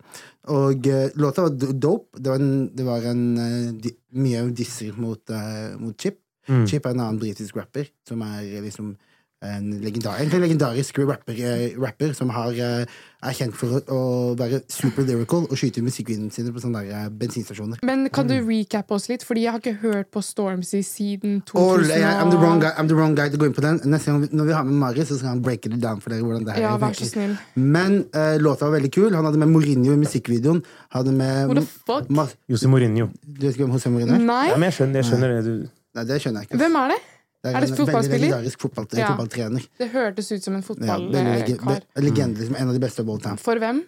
[0.53, 2.20] Og uh, låta var dope.
[2.20, 6.20] Det var en, det var en uh, di, mye disser mot, uh, mot Chip.
[6.48, 6.66] Mm.
[6.66, 8.94] Chip er en annen britisk rapper som er liksom
[9.43, 12.84] en legendar, en legendarisk rapper, eh, rapper som har, eh,
[13.22, 14.01] er kjent for å, å
[14.36, 17.78] være super lyrical og skyte musikkvideoene sine på sånne der, eh, bensinstasjoner.
[17.82, 19.24] Men kan du recappe oss litt?
[19.24, 21.88] Fordi jeg har ikke hørt på Stormzy siden Og 2000.
[21.97, 23.80] yeah, I'm, the wrong guy, I'm the wrong guy til å gå inn på den.
[23.88, 26.20] Neste gang når vi har med Mari, så skal han breake det down for dere.
[26.20, 27.38] hvordan det her Ja, vær så snill.
[27.57, 29.14] Men eh, låta var veldig kul.
[29.14, 30.62] Han hadde med Mourinho i musikkvideoen.
[30.93, 32.36] Hadde med What the fuck?
[32.49, 33.09] Jose Mourinho.
[33.24, 34.18] Du vet ikke hvem Jose Mourinho er?
[34.18, 34.49] Nei?
[34.49, 35.45] Ja, men jeg skjønner, jeg skjønner det.
[35.45, 35.68] Du.
[35.95, 36.61] Nei, det skjønner jeg ikke.
[36.61, 37.01] Hvem er det?
[37.41, 38.11] Det er det en fotballspiller?
[38.11, 39.07] Veldig legendarisk fotball, Ja.
[39.14, 39.68] fotballtrener.
[39.80, 41.07] Det hørtes ut som en fotballkar.
[41.09, 43.38] Ja, legende, liksom, en av de beste av.
[43.41, 43.84] For hvem?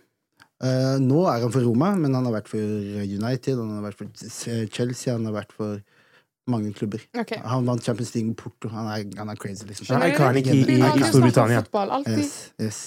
[0.62, 3.98] Uh, nå er han for Roma, men han har vært for United, han har vært
[3.98, 4.06] for
[4.70, 5.82] Chelsea, han har vært for
[6.50, 6.98] mange klubber.
[7.14, 7.38] Okay.
[7.46, 8.68] Han vant Champions League med Porto.
[8.72, 9.86] Han er, han er crazy, liksom.
[9.94, 11.60] Han er iconic i, i, i Storbritannia.
[11.62, 12.02] Fotball.
[12.10, 12.80] Yes, yes.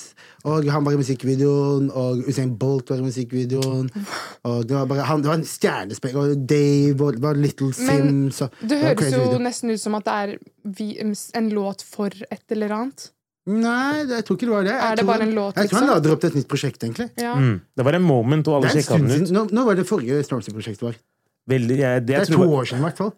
[0.44, 3.88] Og han var i musikkvideoen, og Usain Bolt var i musikkvideoen.
[4.52, 7.72] Og det var bare han, det var en stjernespekk, og Dave, og det var Little
[7.88, 9.42] Men Så, Det høres crazy jo video.
[9.48, 10.36] nesten ut som at det er
[10.78, 10.90] vi,
[11.40, 13.10] en låt for et eller annet.
[13.46, 14.72] Nei, jeg tror ikke det var det.
[14.74, 15.96] Jeg Er det tror bare en låt, Jeg tror han liksom?
[15.96, 17.10] lader opp til et nytt prosjekt, egentlig.
[17.22, 17.36] Ja.
[17.38, 17.60] Mm.
[17.78, 19.32] Det var en moment, og alle sjekka den ut.
[19.36, 20.98] Nå, nå var det forrige Stormzy-prosjektet.
[21.48, 23.14] Veldig, jeg, det, Det er to år siden, i hvert fall.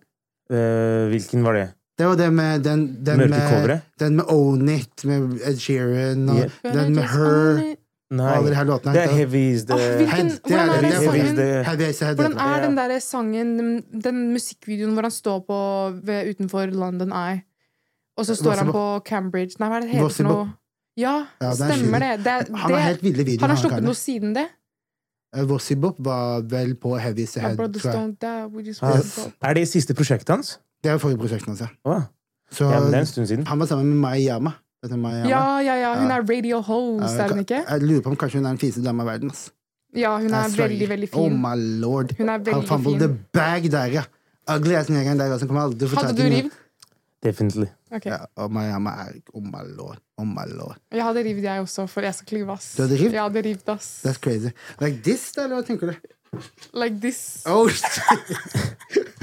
[0.50, 1.68] Eh, hvilken var det?
[1.98, 6.36] Det var det med den, den, Mørke den med Own It, med Ed Sheeran, og
[6.38, 6.74] Yeah.
[6.76, 7.76] den med Her
[8.10, 8.94] Nei, låtene.
[8.94, 12.06] det er Heavy is the Åh, hvilken- Head, hvordan er den er Heavy is the
[12.06, 15.60] Heavy Hvordan er den der sangen, den, den musikkvideoen hvor han står på
[16.06, 17.42] ved, utenfor London Eye,
[18.18, 20.48] og så står han på Cambridge Nei, hva er det det heter for noe?
[20.98, 22.24] Ja, Ja, det er stemmer det.
[22.24, 24.48] det, Han har helt det han har sluppet noe siden det.
[25.36, 27.60] Eh, Vossibop var vel på Heavy up.
[29.44, 30.60] Er det siste prosjektet hans?
[30.84, 32.02] Det er forrige prosjektet hans, ja.
[32.52, 33.46] Så ja, men det er en stund siden.
[33.48, 34.54] han var sammen med Mai Yama.
[35.28, 35.96] Ja, ja, ja.
[36.00, 37.64] Hun er radio host, er hun ikke?
[37.70, 39.32] Jeg lurer på om kanskje hun er den fineste dama i verden.
[39.32, 39.50] ass.
[39.96, 41.42] Ja, hun er veldig, veldig, veldig Oh fin.
[41.42, 42.14] my lord.
[42.18, 43.20] Hun er Han veldig fumbled the fin.
[43.34, 44.04] bag der, ja.
[44.56, 45.32] Ugly ass negeren der.
[45.34, 46.52] Altså, kommer aldri til å fortelle Hadde du rivd?
[47.24, 47.68] Definitely.
[47.92, 48.12] Okay.
[48.12, 48.78] Ja, og Mai er
[49.34, 49.98] Oh my lord.
[50.18, 50.78] Oh my lord.
[50.92, 52.76] Jeg hadde rivd, jeg også, for jeg skal klyve, klyv, ass.
[52.78, 53.14] Du hadde rivd?
[53.14, 53.90] Jeg hadde rivd, ass.
[54.06, 54.54] That's crazy.
[54.82, 55.96] Like this, da, eller hva tenker du?
[56.74, 57.44] Like this.
[57.48, 58.02] Oh, shit.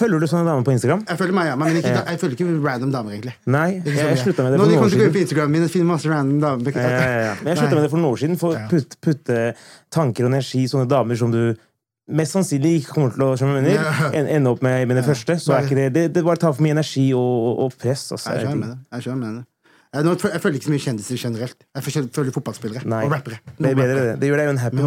[0.00, 1.02] Følger du sånne damer på Instagram?
[1.08, 3.34] Jeg følger Miami, men ikke, jeg følger ikke random damer, egentlig.
[3.52, 5.04] Nei, jeg, jeg slutta med det Nå for de noen kommer år til å gå
[5.04, 5.16] inn siden.
[5.16, 6.78] på Instagram min og finne masse random damer.
[6.80, 7.34] Ja, ja, ja.
[7.40, 9.42] Men jeg slutta med det for noen år siden for å putte, putte
[9.92, 11.42] tanker og energi i sånne damer som du
[12.10, 14.10] mest sannsynlig ikke kommer til å mener, Ja.
[14.20, 15.36] ende opp med med det første.
[15.40, 18.10] Så er ikke det, det, det bare tar for mye energi og, og, press.
[18.12, 18.34] Altså.
[18.34, 18.78] Jeg skjønner med det.
[18.96, 19.46] Jeg skjønner med det.
[19.90, 21.64] Jeg, nå, jeg følger ikke så mye kjendiser generelt.
[21.74, 23.00] Jeg følger fotballspillere Nei.
[23.06, 23.40] og rappere.
[23.56, 24.12] Det er bedre, det.
[24.22, 24.84] Det gjør deg jo unhappy.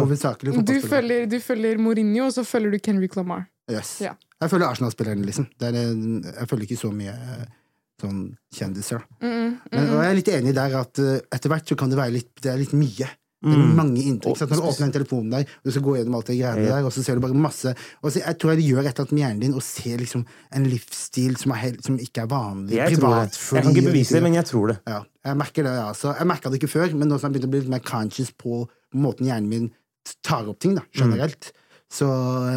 [0.70, 3.44] Du følger, du følger Mourinho, og så følger du Kendrick Lamar.
[3.70, 3.98] Yes.
[4.00, 4.14] Ja.
[4.40, 5.50] Jeg følger Arsenal-spillerne, liksom.
[5.60, 5.76] Det er,
[6.30, 7.44] jeg følger ikke så mye eh,
[8.00, 8.22] sånn
[8.56, 9.04] kjendiser.
[9.20, 12.00] Mm, Men, og jeg er litt enig der at eh, etter hvert så kan det
[12.00, 13.08] være litt, det er litt mye.
[13.44, 13.74] Det er Mm.
[13.76, 14.36] mange inntrykk.
[14.40, 16.68] Så når du åpner den telefonen der, og du skal gå gjennom alt det greiene
[16.70, 19.04] der, og så ser du bare masse og så, Jeg tror det gjør et eller
[19.04, 22.30] annet med hjernen din å se liksom en livsstil som, er helt, som ikke er
[22.32, 22.72] vanlig.
[22.78, 24.78] Jeg privat, fordi, Jeg kan ikke bevise det, men jeg tror det.
[24.88, 26.14] ja, jeg merker det, altså.
[26.18, 28.30] Jeg merka det ikke før, men nå som jeg begynte å bli litt mer conscious
[28.32, 28.64] på
[28.94, 29.70] måten hjernen min
[30.22, 31.52] tar opp ting, da, generelt,
[31.90, 32.06] så,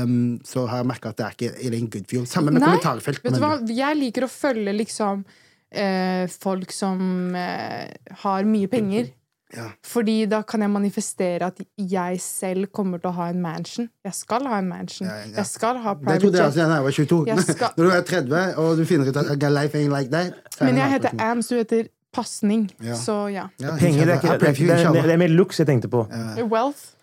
[0.03, 2.25] um, så har jeg merka at det er ikke er en good you.
[2.25, 3.21] Samme med Nei, kommentarfelt.
[3.23, 5.23] Vet du hva, jeg liker å følge liksom
[5.71, 7.91] eh, folk som eh,
[8.23, 9.11] har mye penger.
[9.55, 9.69] Ja.
[9.85, 13.87] Fordi da kan jeg manifestere at jeg selv kommer til å ha en mansion.
[14.03, 15.07] Jeg skal ha en mansion.
[15.07, 15.35] Ja, ja.
[15.37, 17.19] Jeg skal ha Det private trodde jeg også da jeg var 22.
[17.27, 20.11] Jeg skal- Når du er 30 og du finner ut at a life ain't like
[20.11, 22.69] that Men jeg heter Ams, du heter Pasning.
[22.83, 22.95] Ja.
[22.95, 23.47] Så ja.
[23.61, 25.87] Ja, Penger, det er, ikke, det, er, det, er, det er mer looks jeg tenkte
[25.91, 26.07] på.
[26.49, 26.96] Wealth.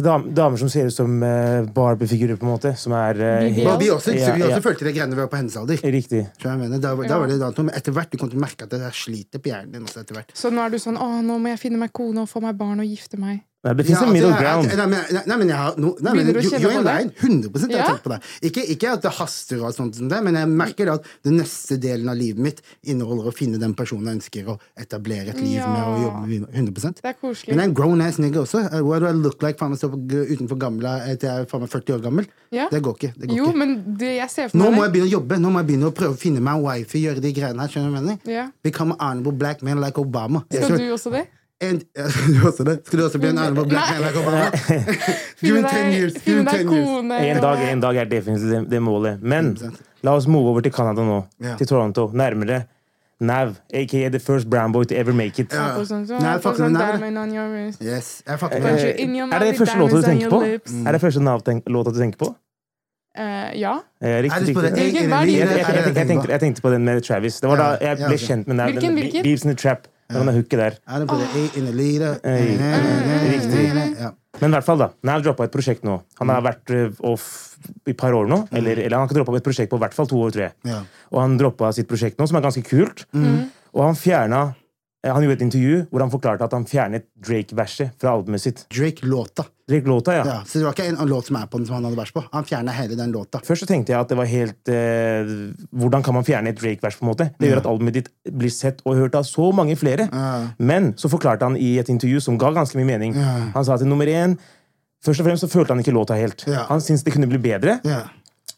[0.00, 2.72] Dam, damer som ser ut som uh, Barbie-figurer, på en måte.
[2.80, 4.60] Som er uh, helt, vi også, Ja, vi ja.
[4.64, 5.82] følte det greiene vi var på hennes alder.
[5.92, 6.22] Riktig.
[6.40, 7.18] Jeg mener, da, da Ja.
[7.20, 9.76] var det da, etter hvert du kom til å merke at det sliter på hjernen
[9.76, 10.24] din også.
[10.32, 12.56] Så nå er du sånn Å, nå må jeg finne meg kone og få meg
[12.56, 13.42] barn og gifte meg.
[13.62, 14.66] Nei, det fins Ja, en middle ground.
[14.74, 17.10] Nei, men, nei, men jeg har no, nei, men, Begynner du å you're in line.
[17.22, 17.84] 100 jeg har Ja.
[17.92, 18.18] tenkt på det.
[18.48, 21.78] Ikke, ikke at det haster, og sånt som det, men jeg merker at den neste
[21.78, 25.60] delen av livet mitt inneholder å finne den personen jeg ønsker å etablere et liv
[25.60, 25.68] Ja.
[25.70, 25.82] med.
[25.86, 27.48] og jobbe med 100% Det er koselig.
[27.54, 28.58] Men jeg er en grown ass nigga også.
[28.72, 31.46] Uh, What do I look like faen meg stå utenfor gamla eh, til jeg er
[31.46, 32.26] faen meg 40 år gammel?
[32.50, 32.68] Ja.
[32.68, 33.12] Det går ikke.
[33.16, 33.56] Det går Jo, ikke.
[33.58, 35.38] men det jeg ser for Nå må jeg begynne å jobbe.
[35.38, 37.68] Nå må jeg begynne å prøve å finne meg en wife, gjøre de greiene her.
[37.68, 38.18] Skjønner du hva jeg mener?
[38.26, 38.50] Ja.
[38.64, 40.42] Become an honorable black man like Obama.
[40.50, 41.28] Skal- du også det?
[41.62, 41.80] En,
[42.34, 42.80] du også det?
[42.86, 44.50] Skal du også bli en honorable black man like Obama?
[45.40, 46.14] Give me ten years.
[46.24, 47.36] Give me ten years.
[47.36, 49.22] En dag, en dag er definitivt det, målet.
[49.22, 49.56] Men
[50.02, 51.22] la oss move over til Canada nå.
[51.42, 51.58] Yeah.
[51.58, 52.10] Til Toronto.
[52.12, 52.62] Nærmere.
[53.22, 55.52] Nav, aka the first brown boy to ever make it.
[55.52, 56.38] Ja.
[56.38, 57.74] Fuck med Nav.
[57.82, 58.22] Yes.
[58.26, 60.42] Jeg fucker Eh, med er det første låta du tenker på?
[60.86, 62.34] Er det første Nav-låta du tenker på?
[63.18, 63.78] Eh, ja.
[64.02, 67.40] Eh, riktig, jeg, tenkte, på den med Travis.
[67.40, 68.70] Det var da jeg ble kjent med Nav.
[68.72, 69.22] Hvilken, hvilken?
[69.22, 69.86] Beeps in the Trap.
[70.12, 70.78] Den er hooket der.
[70.86, 71.04] Er
[71.56, 72.18] in the leader.
[72.24, 72.56] Hey.
[73.32, 73.64] Riktig.
[74.40, 75.98] Men i hvert fall da, Nav droppa et prosjekt nå.
[76.18, 77.26] Han har vært eh, off
[77.86, 78.40] i et par år nå.
[78.50, 80.54] Eller, eller han har droppa et prosjekt på i hvert fall to år, tror jeg.
[80.70, 80.80] Ja.
[81.12, 83.04] Og han droppa sitt prosjekt nå, som er ganske kult.
[83.72, 84.42] Og han fjerna
[85.02, 88.60] Han gjorde et intervju hvor han forklarte at han fjernet Drake-verset fra albumet sitt.
[88.70, 89.44] Drake-låta.
[89.70, 90.22] Drake-låta, ja.
[90.26, 92.12] Ja, så det var ikke en låt som er på den som han hadde vers
[92.14, 92.22] på.
[92.30, 93.40] Han fjerna hele den låta.
[93.46, 95.32] Først så tenkte jeg at det var helt eh,
[95.74, 97.00] Hvordan kan man fjerne et Drake-vers?
[97.00, 97.28] på en måte?
[97.40, 100.06] Det gjør at albumet ditt blir sett og hørt av så mange flere.
[100.58, 103.18] Men så forklarte han i et intervju som ga ganske mye mening.
[103.56, 104.38] Han sa at nummer én
[105.02, 106.44] Først og fremst så følte han ikke låta helt.
[106.46, 106.60] Ja.
[106.68, 107.80] Han syntes det kunne bli bedre.
[107.82, 108.04] Ja.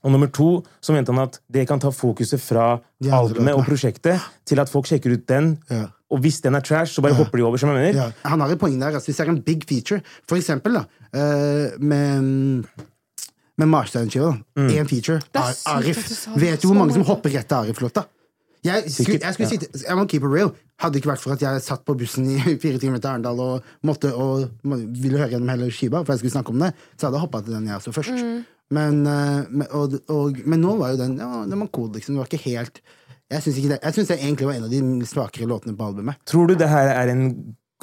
[0.05, 2.67] Og nummer to så mente han at det kan ta fokuset fra
[3.09, 5.55] albumet og prosjektet til at folk sjekker ut den.
[6.15, 6.17] Ja.
[6.17, 7.57] Og hvis den er trash, så bare hopper de over.
[7.59, 8.01] som jeg mener.
[8.05, 8.29] Ja.
[8.31, 8.95] Han har et poeng der.
[8.95, 10.85] Altså, hvis det er en big feature, for eksempel da,
[11.15, 12.65] eh, med
[13.57, 14.33] med Marstein-skiva.
[14.59, 15.21] Én feature.
[15.35, 16.27] Ar- Arif.
[16.35, 18.03] du Vet du hvor mange som hopper rett til Arif-låta?
[18.65, 19.59] Jeg, skulle, jeg skulle ja.
[19.61, 20.51] sitte Jeg må keep it real.
[20.81, 23.39] Hadde det ikke vært for at jeg satt på bussen i fire timer til Arendal
[23.45, 27.07] og måtte og ville høre gjennom hele skiva, for jeg skulle snakke om det, så
[27.07, 28.17] hadde jeg hoppa til den jeg også først.
[28.25, 28.45] Mm.
[28.75, 32.15] Men, eh, men- og, og, men nå var jo den ja, Den var cool, liksom.
[32.17, 32.81] Det var ikke helt
[33.35, 34.81] Jeg syns det Jeg synes det egentlig var en av de
[35.11, 36.23] svakere låtene på albumet.
[36.31, 37.29] Tror du det her er en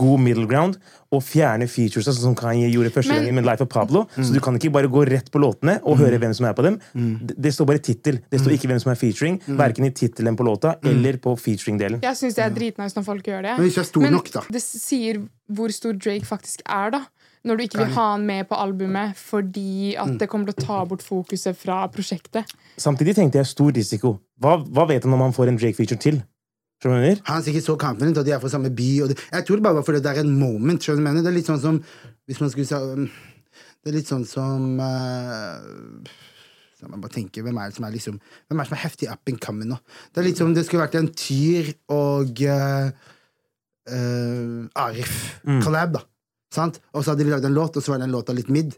[0.02, 0.78] god middle ground
[1.14, 4.06] å fjerne features sånn som Kanye gjorde første gang gangen med Life of Pablo?
[4.16, 4.24] Mm.
[4.26, 6.64] Så du kan ikke bare gå rett på låtene og høre hvem som er på
[6.66, 6.80] dem.
[6.96, 8.18] Det, det står bare tittel.
[8.32, 8.44] Det Mm.
[8.46, 12.00] står ikke hvem som er featuring, verken i tittelen på låta eller på featuring-delen.
[12.02, 13.58] Jeg syns det er dritnice når folk gjør det.
[13.60, 14.42] Men hvis du er stor Men nok, da.
[14.50, 15.22] det sier
[15.52, 17.04] hvor stor Drake faktisk er, da.
[17.44, 20.02] Når du ikke vil ha han med på albumet fordi Mm.
[20.04, 22.46] at det kommer til å ta bort fokuset fra prosjektet.
[22.78, 24.20] Samtidig tenkte jeg stor risiko.
[24.40, 26.24] Hva, hva vet han om han får en Drake-feature til?
[26.84, 29.02] Han er sikkert så confident, og de er fra samme by.
[29.04, 30.82] Og det, jeg tror det bare var fordi det er en moment.
[30.82, 31.22] skjønner du mener?
[31.22, 31.84] Det er litt sånn som
[32.28, 33.10] Hvis man skulle um,
[33.84, 35.62] Det er litt sånn som uh,
[36.80, 38.18] så man bare tenker, hvem er det som er liksom
[38.50, 39.78] Hvem er det som er heftig up and coming nå?
[40.14, 42.90] Det er litt som om det skulle vært en Tyr og uh,
[43.92, 46.02] uh, Arif collab, da.
[46.54, 46.80] Sant?
[46.94, 48.76] Og så hadde de lagd en låt, og så var den låta litt midd.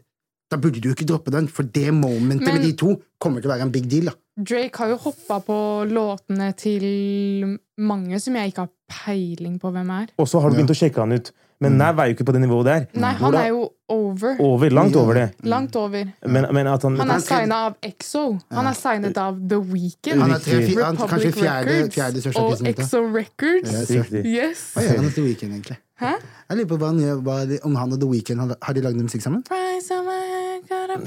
[0.50, 3.50] Da burde du ikke droppe den, for det momentet Men- med de to kommer til
[3.50, 4.04] å være en big deal.
[4.06, 5.56] da Drake har jo hoppa på
[5.90, 10.08] låtene til mange som jeg ikke har peiling på hvem er.
[10.18, 11.30] Og så har du begynt å sjekke han ut.
[11.64, 12.86] Men Nav er jo ikke på det nivået der.
[12.94, 13.62] Nei, han Hvordan- er jo
[13.94, 14.36] over.
[14.40, 15.24] Over, langt over det.
[15.42, 16.04] Langt over.
[16.26, 18.24] Men, men at han, Han er signa av EXO.
[18.52, 20.20] Han er signet av The Weeknd.
[20.22, 22.66] Han er tre, han, kanskje fjerde, fjerde største og.
[22.72, 23.72] EXO Records.
[23.90, 24.12] Yes.
[24.24, 24.62] Yes.
[24.76, 25.78] Hva gjør han til Weekend, egentlig?
[26.00, 26.14] Hæ?
[26.50, 28.72] Jeg lurer på hva han gjør, hva, de- om han og The Weeknd har, har
[28.74, 29.44] de lagd musikk sammen?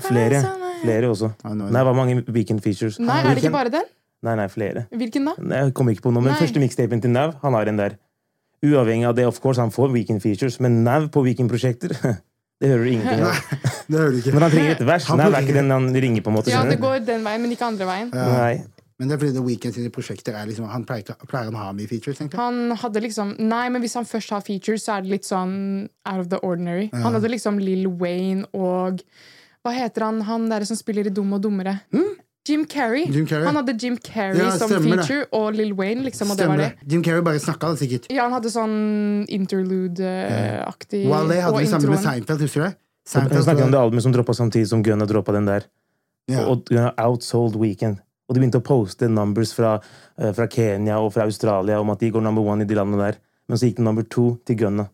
[0.07, 0.41] Flere.
[0.81, 1.31] Flere også.
[1.43, 2.99] Nei, det var mange Weekend features.
[2.99, 3.87] Nei, er det ikke bare den?
[4.25, 4.85] Nei, nei, flere.
[4.97, 5.33] Hvilken da?
[5.37, 6.39] Nei, Jeg kommer ikke på noe, men Nei.
[6.41, 7.97] første mixtapen til Nav, han har en der.
[8.65, 11.93] Uavhengig av det, of course, han får Weekend features, men Nav på Weekend-prosjekter
[12.61, 13.35] Det hører du ingenting av.
[13.85, 14.31] Det hører du ikke.
[14.33, 15.05] Men han trenger et vers.
[15.11, 16.49] Han Nav er ikke den han ringer på, en måte.
[16.49, 18.09] Ja, det går den veien, men ikke andre veien.
[18.09, 18.55] Nei.
[18.97, 21.67] Men det er fordi The Weeknd sine prosjekter er liksom Han pleier, pleier han å
[21.67, 22.39] ha mye features, egentlig?
[22.41, 25.53] Han hadde liksom Nei, men hvis han først har features, så er det litt sånn
[26.09, 26.87] out of the ordinary.
[26.95, 29.03] Han hadde liksom Lill Wayne og
[29.61, 31.77] Hva heter han han der som spiller i Dum og dummere?
[32.47, 33.05] Jim Carrey.
[33.11, 33.45] Jim Carrey.
[33.45, 35.27] Han hadde Jim Carrey Ja, som feature, det.
[35.33, 36.69] og Lill Wayne, liksom, og det var det.
[36.87, 38.07] Jim Carrey bare snakka det sikkert.
[38.13, 41.99] Ja, han hadde sånn interlude-aktig Wale hadde vi det samme med.
[42.03, 42.75] Seinfeld, husker du
[43.07, 45.63] Seinfeld snakker om det var- albumet som droppa samtidig som Gunna droppa den der.
[46.27, 46.45] ja.
[46.45, 47.99] Og Gunna outsold Weekend.
[48.29, 49.79] Og de begynte å poste numbers fra,
[50.17, 52.97] eh, fra Kenya og fra Australia om at de går number one i de landene
[52.99, 53.15] der.
[53.47, 54.89] Men så gikk det number two til Gunna.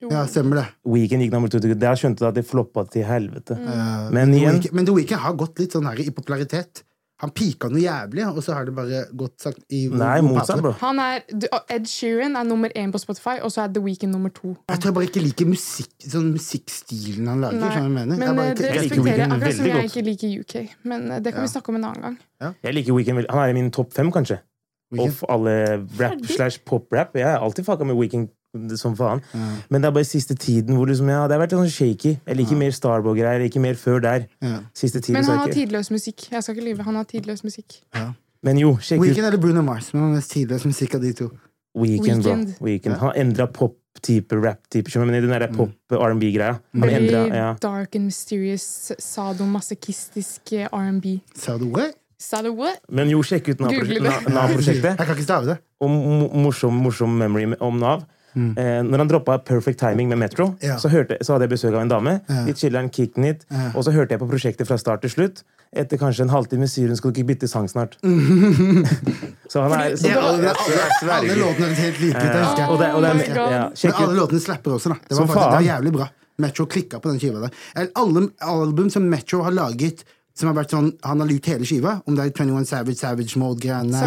[0.00, 0.66] Ja, stemmer det.
[0.86, 1.58] Weekend gikk nummer to.
[1.58, 3.56] Der skjønte du at det floppa til helvete.
[3.58, 4.12] Mm.
[4.14, 6.84] Men The igjen- Weeknd- men The Weekend har gått litt sånn her i popularitet.
[7.20, 10.70] Han pika noe jævlig, og så har det bare gått sagt i Nei, motsatt, bro.
[10.78, 11.24] Han er,
[11.68, 14.52] Ed Sheeran er nummer én på Spotify, og så er The Weeknd nummer to.
[14.70, 17.58] Jeg tror jeg bare ikke liker musikk, sånn musikkstilen han lager.
[17.58, 18.16] Nei, Sånn jeg mener?
[18.16, 20.68] Men Jeg bare eh, ikke- det Jeg respekterer jeg, akkurat som jeg ikke liker UK.
[20.84, 22.54] Men eh, det kan vi snakke om en annen gang.
[22.62, 23.30] Jeg liker Weekend veldig.
[23.30, 24.38] Han er i min topp fem, kanskje.
[24.92, 25.10] Weekend?
[25.10, 27.14] Off alle rap slash pop-rap.
[27.14, 28.28] Jeg har alltid fucka med Weekend
[28.76, 29.20] som faen.
[29.68, 32.14] Men det er bare siste tiden hvor liksom, ja, det har vært sånn shaky.
[32.26, 33.44] Jeg liker mer Starboy-greier.
[33.48, 34.28] Ikke mer før der.
[34.44, 34.60] Ja.
[34.76, 36.30] Siste tiden Men han har tidløs musikk.
[36.32, 36.86] Jeg skal ikke lyve.
[36.88, 37.82] Han har tidløs musikk.
[38.46, 41.12] Men jo, sjekk ut eller Bruno Mars, men han er mest tidløs musikk av de
[41.24, 41.28] to.
[41.78, 42.34] Weekend, bro.
[42.34, 42.54] Weeknd.
[42.64, 42.96] Weekend.
[43.02, 44.92] Han endra pop-type, rap-type.
[45.02, 46.58] Men i den der pop-R&B-greia.
[46.72, 47.48] Han Veldig endret, ja.
[47.62, 51.18] dark and mysterious, sadomasochistisk eh, R&B.
[51.36, 51.94] Sa du ordet?
[52.56, 52.80] What?
[52.90, 54.96] Men jo, sjekk ut Nav- Nav-prosjektet.
[54.98, 55.58] Jeg kan ikke stave det.
[55.80, 55.90] Og
[56.34, 58.06] morsom, morsom memory om Nav.
[58.58, 60.76] Eh, når han droppa Perfect Timing med Metro, Ja.
[60.78, 62.20] så, hørte, så hadde jeg besøk av en dame.
[62.28, 62.44] Ja.
[62.46, 63.46] Litt chiller'n, kicken it.
[63.74, 65.42] Og så hørte jeg på prosjektet fra start til slutt.
[65.76, 67.98] Etter kanskje en halvtime sier hun skal du ikke bytte sang snart.
[69.52, 72.62] så han er så, Det alle, alle, alle låtene er helt like ut, jeg husker
[72.62, 72.70] jeg.
[72.72, 75.00] Og det, og det ja, Men alle låtene slapper også, da.
[75.08, 76.08] Det var, faktisk, det var jævlig bra.
[76.38, 77.88] Metro klikka på den skiva der.
[77.98, 80.04] Alle album som Metro har laget,
[80.38, 83.40] som har vært sånn Han har lurt hele skiva, om det er 21 Savage, Savage
[83.40, 84.02] Mode-greiene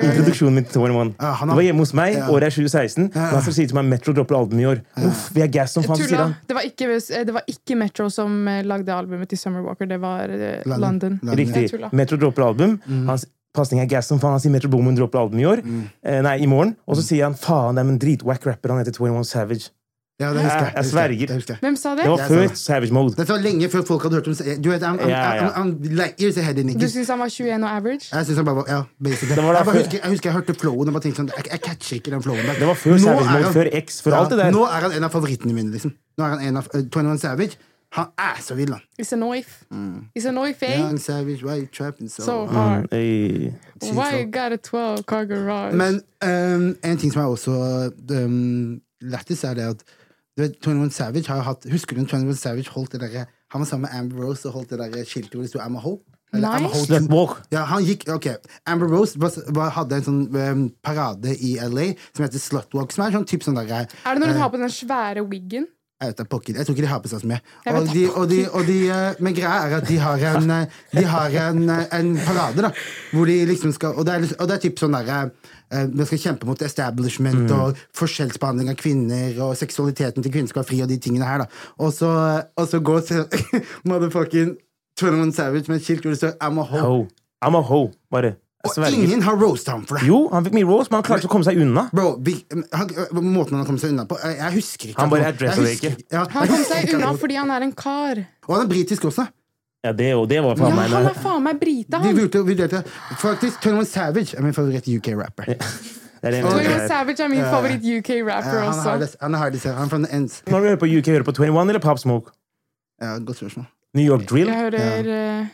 [0.00, 1.12] Introduksjonen min til 21.
[1.20, 2.28] Uh, han Det var hjemme hos meg, Ja.
[2.32, 3.10] året er 2016.
[3.12, 4.82] Men han sier til meg Metro dropper album i år.
[5.04, 6.34] Uff, vi er gass som faen, sier han.
[6.48, 6.88] Det var, ikke,
[7.28, 10.80] det var ikke Metro som eh, lagde albumet til Summer Walker, det var eh, London.
[10.80, 11.18] London.
[11.22, 11.40] London.
[11.44, 11.92] Riktig.
[11.92, 12.78] Metro dropper album.
[13.06, 14.36] Hans pasning er gass som faen.
[14.36, 15.62] Han sier Metro Boomin dropper album i år.
[16.04, 16.74] Eh, nei, i morgen.
[16.86, 18.74] Og så sier han faen, det er en dritwack rapper.
[18.74, 19.70] Han heter 21 Savage.
[20.20, 20.72] Ja, det husker jeg.
[20.76, 21.26] Jeg- sverger.
[21.26, 21.58] Det husker jeg.
[21.60, 21.98] Hvem sa det?
[21.98, 22.54] Det var før.
[22.54, 23.14] Savage Mode.
[23.16, 25.48] Det var lenge før folk hadde hørt om Du vet, I'm, I'm, Ja, ja.
[25.48, 28.08] I'm, ahead Du syns han var 21 og average?
[28.12, 29.42] Jeg synes han bare var, ja, basically.
[29.42, 31.60] Var jeg, bare husker, jeg husker jeg hørte flowen og bare tenkte sånn Jeg, jeg
[31.60, 32.54] catcher ikke den flowen der.
[32.54, 34.50] Det var før Nå Savage Mode, han- før X, før ja, alt det der.
[34.50, 35.92] Nå er han en av favorittene mine, liksom.
[36.18, 37.56] Nå er han en av uh, 21 Savage.
[37.92, 38.80] Han er så vill, han.
[39.00, 39.64] It's a knife.
[40.16, 40.80] It's a knife, eh?
[40.80, 42.88] Young Savage, why you trapping so, So Mm, hard.
[42.92, 43.52] Ey.
[43.92, 45.76] Why you got a 12 car garage?
[45.76, 49.82] Men um, en ting som er også um, lættis, er det at
[50.36, 53.24] du vet, 21 Savage har jo hatt Husker du når 21 Savage holdt det derre
[53.54, 55.78] Han var sammen med Amber Rose og holdt det der skiltet hvor det sto I'm
[55.78, 55.98] a hoe?
[57.54, 58.26] Ja, han gikk, ok
[58.68, 63.06] Amber Rose var, var, hadde en sånn um, parade i LA som heter Slutwalk, som
[63.06, 65.70] er sånn typ sånn der er det når hun har på den svære wiggen?
[65.96, 66.18] Jeg vet.
[66.20, 67.38] Jeg tror ikke de har på seg så mye.
[67.72, 70.74] Og de, og de, og de, eh, men greia er at de har en, eh,
[70.92, 72.70] de har en, eh, en parade, da.
[73.12, 75.30] Hvor de liksom skal Og det er, og det er typ sånn derre
[75.70, 80.70] De skal kjempe mot establishment og forskjellsbehandling av kvinner, og seksualiteten til kvinner skal være
[80.70, 81.46] fri, og de tingene her, da.
[81.82, 82.10] Og så,
[82.54, 83.02] og så går
[83.88, 84.56] motherfucking
[85.00, 86.82] 21 Savage med et skilt hvor det står I'm a hoe.
[86.86, 87.06] Ho.
[87.44, 87.90] I'm a ho.
[88.10, 88.36] Bare.
[88.66, 90.06] Og ingen har roast ham for det.
[90.08, 91.86] Jo, han fikk mye roast, men han klarte å komme seg unna.
[91.94, 92.90] Bro, vi, han,
[93.22, 95.92] måten han har kommet seg unna på Jeg, husker ikke Han bare det ikke.
[96.14, 98.22] Ja, Han kom seg unna fordi han er en kar.
[98.48, 99.28] Og han er britisk også.
[99.86, 102.16] Ja, det, det var Ja, faen meg han er faen meg brite, han.
[102.16, 102.82] vurderte, vurderte
[103.22, 105.54] Faktisk, 21 Savage er min favoritt UK-rapper.
[106.26, 106.32] Er.
[106.42, 108.80] 21 Savage er min favoritt UK-rapper også.
[109.20, 110.40] han er det, han er fra the ends.
[110.48, 112.32] Når du hører på UK, hører du på 21 eller Pop Smoke?
[113.02, 113.66] Ja, godt spørsmål.
[113.94, 114.48] New York Drill?
[114.48, 115.10] Jeg hører
[115.40, 115.46] eh,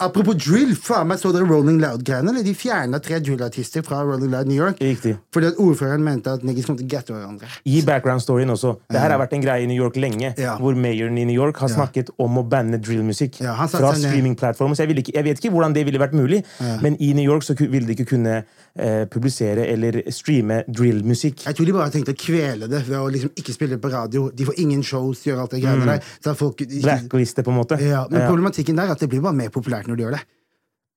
[0.00, 2.30] Apropos drill, faen meg så dere Rolling Loud-greiene?
[2.32, 2.42] eller?
[2.46, 5.16] De fjerna tre drill-artister fra Rolling Loud New York Riktig.
[5.32, 7.46] fordi at ordføreren mente at niggas kom til å gette hverandre.
[7.68, 8.76] Gi background-storyen også.
[8.90, 10.56] Det her har vært en greie i New York lenge, Ja.
[10.56, 14.74] hvor mayoren i New York har snakket om å banne drillmusikk Ja, fra streamingplattformer.
[14.74, 16.44] Så jeg, ikke, jeg vet ikke hvordan det ville vært mulig,
[16.82, 18.44] men i New York så ville de ikke kunne
[18.74, 21.46] eh, publisere eller streame drillmusikk.
[21.46, 23.82] Jeg tror de bare har tenkt å kvele det ved å liksom ikke spille det
[23.84, 24.28] på radio.
[24.34, 26.12] De får ingen shows, gjør alt det greiene der.
[26.24, 27.80] Så folk Blackliste, på en måte.
[27.82, 30.26] ja, men problematikken der er at det blir bare mer populært når de gjør det.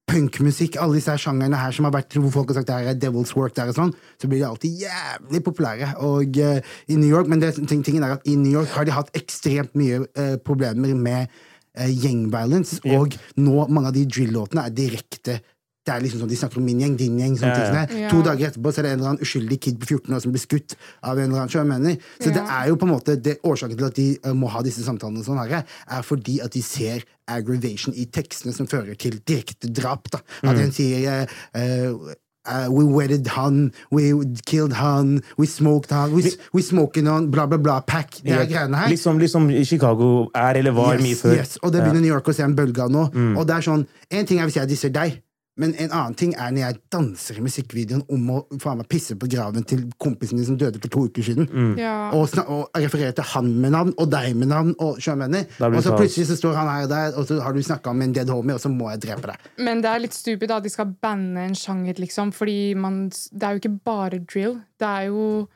[0.03, 2.97] Punkmusikk, alle disse sjangerne her som har vært hvor folk har sagt det her er
[2.99, 5.93] Devil's Work, der og sånn, så blir de alltid jævlig populære.
[6.03, 6.59] Og uh,
[6.91, 9.13] i New York, Men det, ting, tingen er at i New York har de hatt
[9.15, 12.99] ekstremt mye uh, problemer med uh, gjengviolence, yep.
[12.99, 15.39] og nå mange av de drill-låtene er direkte
[15.83, 17.35] det er liksom sånn, De snakker om min gjeng, din gjeng.
[17.39, 17.85] sånne Ja, ting ja.
[17.85, 18.11] det.
[18.13, 20.31] To dager etterpå så er det en eller annen uskyldig kid på 14 år som
[20.31, 21.67] blir skutt av en eller annen.
[21.67, 21.97] mener.
[22.19, 24.61] Så det er jo på en måte det, Årsaken til at de uh, må ha
[24.63, 29.19] disse samtalene, sånn her, er fordi at de ser aggravation i tekstene som fører til
[29.27, 30.09] direkte drap.
[30.11, 30.23] da.
[30.43, 32.13] At en sier uh,
[32.47, 34.11] eh, We wedded han, we
[34.45, 38.21] killed han, we smoked han, we, we smoking on, bla, bla, bla, pack.
[38.23, 38.89] Det er greiene her.
[38.91, 41.35] Liksom, liksom Chicago er eller var mye før.
[41.39, 43.09] Yes, og det begynner New York å se en bølge av nå.
[43.35, 45.22] Og det er sånn, En ting er hvis jeg disser deg,
[45.57, 49.13] men en annen ting er når jeg danser i musikkvideoen om å faen meg pisse
[49.19, 52.09] på graven til kompisen din som døde for to uker siden, Ja.
[52.11, 55.83] og, snak, og referere til han med navn og deg med navn, og blir Og
[55.83, 58.13] så plutselig så står han her og der, og så har du snakka med en
[58.13, 59.37] dead homie, og så må jeg drepe deg.
[59.57, 62.31] Men det er litt stupid at de skal banne en sjanger, liksom.
[62.33, 64.61] Fordi man, det er jo ikke bare drill.
[64.79, 65.47] Det er jo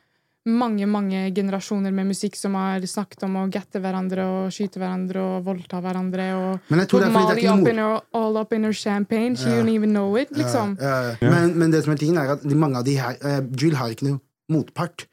[0.48, 5.24] mange mange generasjoner med musikk som har snakket om å gatte hverandre og skyte hverandre
[5.24, 6.28] og voldta hverandre.
[6.38, 8.74] Og Men jeg tror det er fordi det er ikke her, all up in her
[8.74, 9.36] champagne.
[9.36, 10.78] She don't even know it, liksom.
[10.80, 13.44] Eh, men, men det som er tingen er at de, mange av de her uh,
[13.60, 14.22] Jill har ikke noe
[14.54, 15.08] motpart.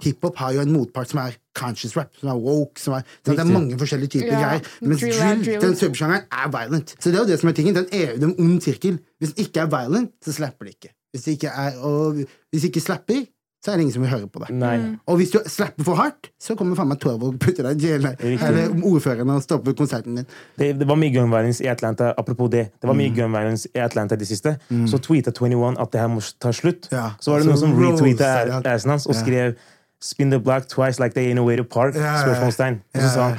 [0.00, 3.34] Hiphop har jo en motpart som er conscious rap, som er woke som er, så
[3.36, 4.44] Det er mange forskjellige typer yeah.
[4.44, 4.70] greier.
[4.80, 5.60] Mens drill drill, drill.
[5.64, 6.94] den subsjangeren, er violent.
[6.96, 7.76] Så det er jo det som er tingen.
[7.76, 8.96] Den er jo en ond sirkel.
[9.18, 10.94] Hvis den ikke er violent, så slapper det ikke.
[11.12, 13.26] Hvis det ikke er, og hvis det ikke slapper,
[13.64, 14.50] så er det ingen som vil høre på det.
[14.56, 14.76] Nei.
[15.06, 17.90] Og hvis du slapper for hardt, så kommer faen meg Torvo og putter deg i
[17.90, 18.06] jail.
[18.46, 20.26] Eller ordføreren og stopper konserten din.
[20.58, 22.14] Det, det var mye gun violence i Atlanta.
[22.16, 22.98] Apropos det, det var Mm.
[23.02, 24.56] mye gun violence i Atlanta i det siste.
[24.88, 26.88] Så tweeta 21 at det her må ta slutt.
[26.92, 27.10] Ja.
[27.20, 29.20] Så var det noen som retweeta assen hans og Ja.
[29.20, 29.54] skrev
[30.02, 31.94] 'Spin the block twice like they ain't no way to park'.
[31.94, 32.22] Ja, ja.
[32.24, 32.80] Spørsmålstegn.
[32.94, 33.38] Og så sa han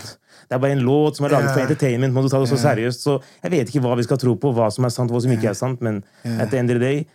[0.51, 2.13] det er bare en låt som er laget for entertainment.
[2.13, 3.01] Må du ta det så seriøst?
[3.01, 5.31] Så jeg vet ikke hva vi skal tro på, hva som er sant, hva som
[5.31, 7.05] ikke er sant, men at the end of the day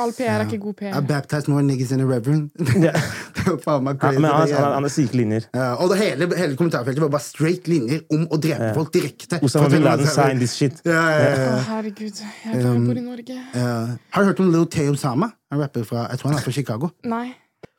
[0.00, 1.00] All PR er ikke god I PR.
[1.08, 2.50] baptized more niggas in a reverend.
[2.84, 2.92] Ja.
[3.36, 4.14] det var faen meg crazy.
[4.16, 5.46] Ja, Men han, han, han er syke linjer.
[5.54, 9.38] Ja, og det hele, hele kommentarfeltet var bare straight linjer om å drepe folk direkte.
[9.44, 10.82] Osama bin Laden telle- sign this shit.
[10.88, 12.20] Ja, ja, ja, Å, herregud.
[12.24, 13.38] Jeg tror jeg bor i Norge.
[13.54, 13.70] Ja.
[14.16, 15.30] Har du hørt om Lil Tay Osama?
[15.52, 16.90] En rapper fra jeg tror han er fra Chicago.
[17.06, 17.26] Nei.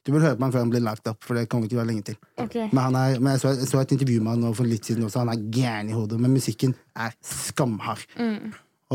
[0.05, 1.89] Du vil høre på han før han blir lagt opp, for det kommer ikke være
[1.89, 2.17] lenge til.
[2.37, 2.67] Okay.
[2.69, 4.85] Men, han er, men jeg, så, jeg så et intervju med han nå for litt
[4.85, 5.23] siden også.
[5.23, 8.03] Han er gæren i hodet, men musikken er skamhard.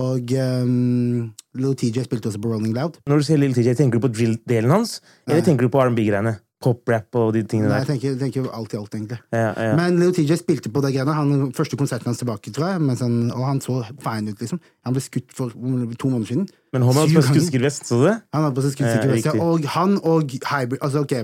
[0.01, 0.35] Og
[0.65, 3.01] um, Lil TJ spilte også på Rolling Loud.
[3.11, 6.37] Når du ser Little TJ, tenker du på drill-delen hans, eller tenker du på R&B-greiene?
[6.61, 7.95] Pop-rap og de tingene Nei, jeg der?
[7.95, 9.17] tenker, jeg tenker alt i alt, egentlig.
[9.33, 9.71] Ja, ja.
[9.79, 11.15] Men Little TJ spilte på det greiene.
[11.17, 12.83] Han, første konserten hans tilbake, tror jeg.
[13.01, 14.61] Han, og han så fine ut, liksom.
[14.85, 16.45] Han ble skutt for to måneder siden.
[16.77, 18.19] Men han hadde på seg skuddsikker vest, så du det?
[18.37, 19.31] Han hadde på seg skuddsikker vest.
[19.31, 21.17] ja, Og han og Hybrid Altså, ok.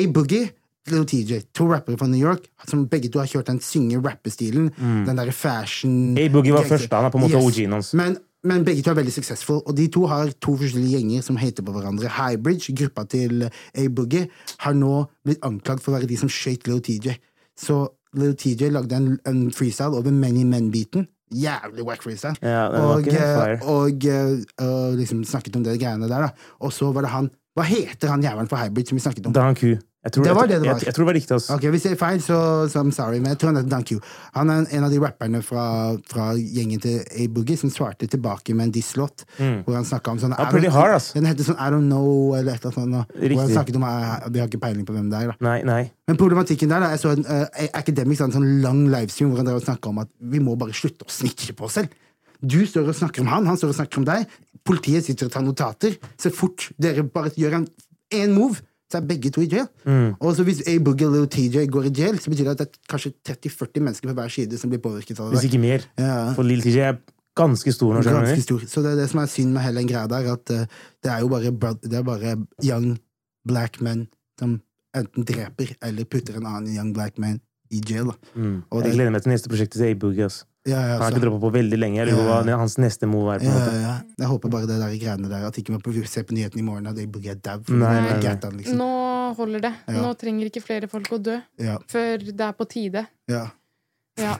[0.00, 0.48] A-Boogie,
[0.88, 4.70] Lil TJ, to rappere fra New York, som begge to har kjørt den synge-rappestilen.
[5.06, 7.92] Den derre fashion A-Boogie var første, han er på en måte OG-en hans.
[7.94, 8.16] Men,
[8.48, 11.66] men begge to er veldig successful, og de to har to forskjellige gjenger som hater
[11.66, 12.08] på hverandre.
[12.16, 14.30] Highbridge, gruppa til A-Boogie,
[14.64, 17.18] har nå blitt anklagd for å være de som skøyt Lil TJ.
[17.60, 17.82] Så
[18.16, 21.06] Lil TJ lagde en, en freestyle over Many Men-beaten.
[21.30, 22.34] Jævlig wack freestyle.
[22.42, 26.56] Den og, eh, og eh, og liksom snakket om det greiene der, da.
[26.58, 29.32] Og så var det han Hva heter han jævelen for Hybrid som vi snakket om?
[29.34, 29.76] Dan Q.
[30.00, 30.78] Jeg tror Det var det det var.
[30.80, 31.34] jeg, jeg tror det var riktig.
[31.36, 31.54] Altså.
[31.58, 32.36] Ok, Hvis jeg er feil, så,
[32.72, 33.98] så I'm sorry, men jeg tror han heter Dan You.
[34.32, 35.64] Han er en av de rapperne fra,
[36.08, 39.26] fra gjengen til A-Boogie som svarte tilbake med en diss-låt.
[39.36, 41.10] Hvor han snakka om sånn Ja, pretty hard, ass.
[41.12, 43.12] Den heter sånn I don't know, eller et eller annet.
[43.12, 45.26] Hvor han snakket om «Jeg- Vi har ikke peiling på hvem det er.
[45.34, 45.82] da Nei, nei.
[46.08, 49.46] Men problematikken der, da, jeg så en uh, academic en sånn lang livestream hvor han
[49.52, 51.88] drev og snakka om at vi må bare slutte å snitche på oss selv.
[52.40, 54.24] Du står og snakker om han, han står og snakker om deg.
[54.64, 55.98] Politiet sitter og tar notater.
[56.16, 57.68] Så fort dere bare gjør en
[58.16, 59.68] én move, så er begge to i jail.
[59.86, 60.14] Mm.
[60.18, 62.66] Og så hvis A-Boogie og Lil TJ går i jail, så betyr det at det
[62.68, 65.38] er kanskje 30-40 mennesker på hver side som blir påvirket av det.
[65.38, 65.86] Hvis ikke mer.
[65.98, 66.32] Ja.
[66.34, 66.98] For Lil TJ er
[67.38, 68.64] ganske stor Når Ganske stor.
[68.66, 70.64] Så det er det som er synd med hele den greia der, at uh,
[71.02, 72.34] det er jo bare, det er bare
[72.66, 72.98] young
[73.46, 74.08] black men
[74.40, 74.58] som
[74.96, 77.38] enten dreper eller putter en annen young black man
[77.70, 78.10] i jail.
[78.34, 78.62] Mm.
[78.70, 80.24] Og Jeg det- gleder meg til neste prosjekt til A-Boogie.
[80.24, 80.44] ass.
[80.70, 82.00] Ja, ja, Han har ikke droppa på veldig lenge.
[82.00, 83.42] Jeg lurer på hva hans neste move er.
[83.42, 83.76] på en ja, måte.
[83.76, 83.94] ja, ja.
[84.24, 86.66] Jeg håper bare det der greiene der at ikke man får se på nyhetene i
[86.66, 87.58] morgen at A-Boogie er dau.
[87.60, 88.76] Liksom.
[88.78, 88.90] Nå
[89.38, 89.72] holder det.
[89.88, 90.02] Ja.
[90.04, 93.06] Nå trenger ikke flere folk å dø Ja, før det er på tide.
[93.30, 93.48] ja.
[94.20, 94.34] Ja.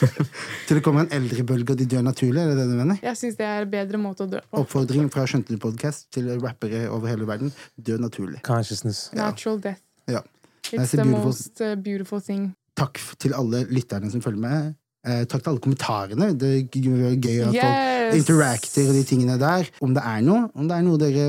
[0.66, 3.00] Til det kommer en eldrebølge, og de dør naturlig, er det det du mener?
[3.04, 4.62] Jeg syns det er en bedre måte å dø på.
[4.62, 7.52] Oppfordring fra Skjønte du podcast til rappere over hele verden.
[7.76, 8.40] Dø naturlig.
[8.46, 9.08] Consciousness.
[9.18, 9.82] Natural death.
[10.08, 10.22] Ja.
[10.70, 12.52] It's the beautiful- most uh, beautiful thing.
[12.78, 14.74] Takk til alle lytterne som følger med.
[15.00, 16.26] Eh, takk til alle kommentarene.
[16.36, 17.62] Det er gøy at Yes!
[17.64, 19.64] folk interacter og de tingene der.
[19.80, 21.28] Om det er noe, om det er noe dere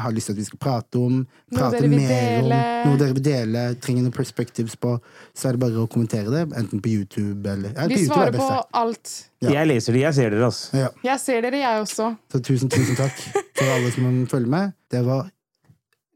[0.00, 1.18] har lyst til at vi skal prate om,
[1.52, 2.56] prate mer dele.
[2.56, 4.94] om, noe dere vil dele, trenger noen perspectives på,
[5.36, 6.46] så er det bare å kommentere det.
[6.56, 9.14] Enten på YouTube eller ja, Vi YouTube svarer er på alt.
[9.44, 9.50] Ja.
[9.58, 10.76] Jeg leser det, jeg ser dere, altså.
[10.80, 10.88] Ja.
[11.04, 12.10] Jeg ser dere, jeg også.
[12.32, 13.12] Så tusen, tusen takk
[13.58, 14.72] for alle som følger med.
[14.90, 15.28] Det var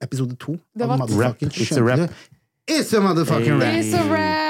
[0.00, 1.60] episode to Det av var- Motherfucking Rap.
[1.60, 1.98] It's a rap.
[1.98, 2.72] du?
[2.72, 3.92] It's a motherfucking Hey.
[4.08, 4.49] rap!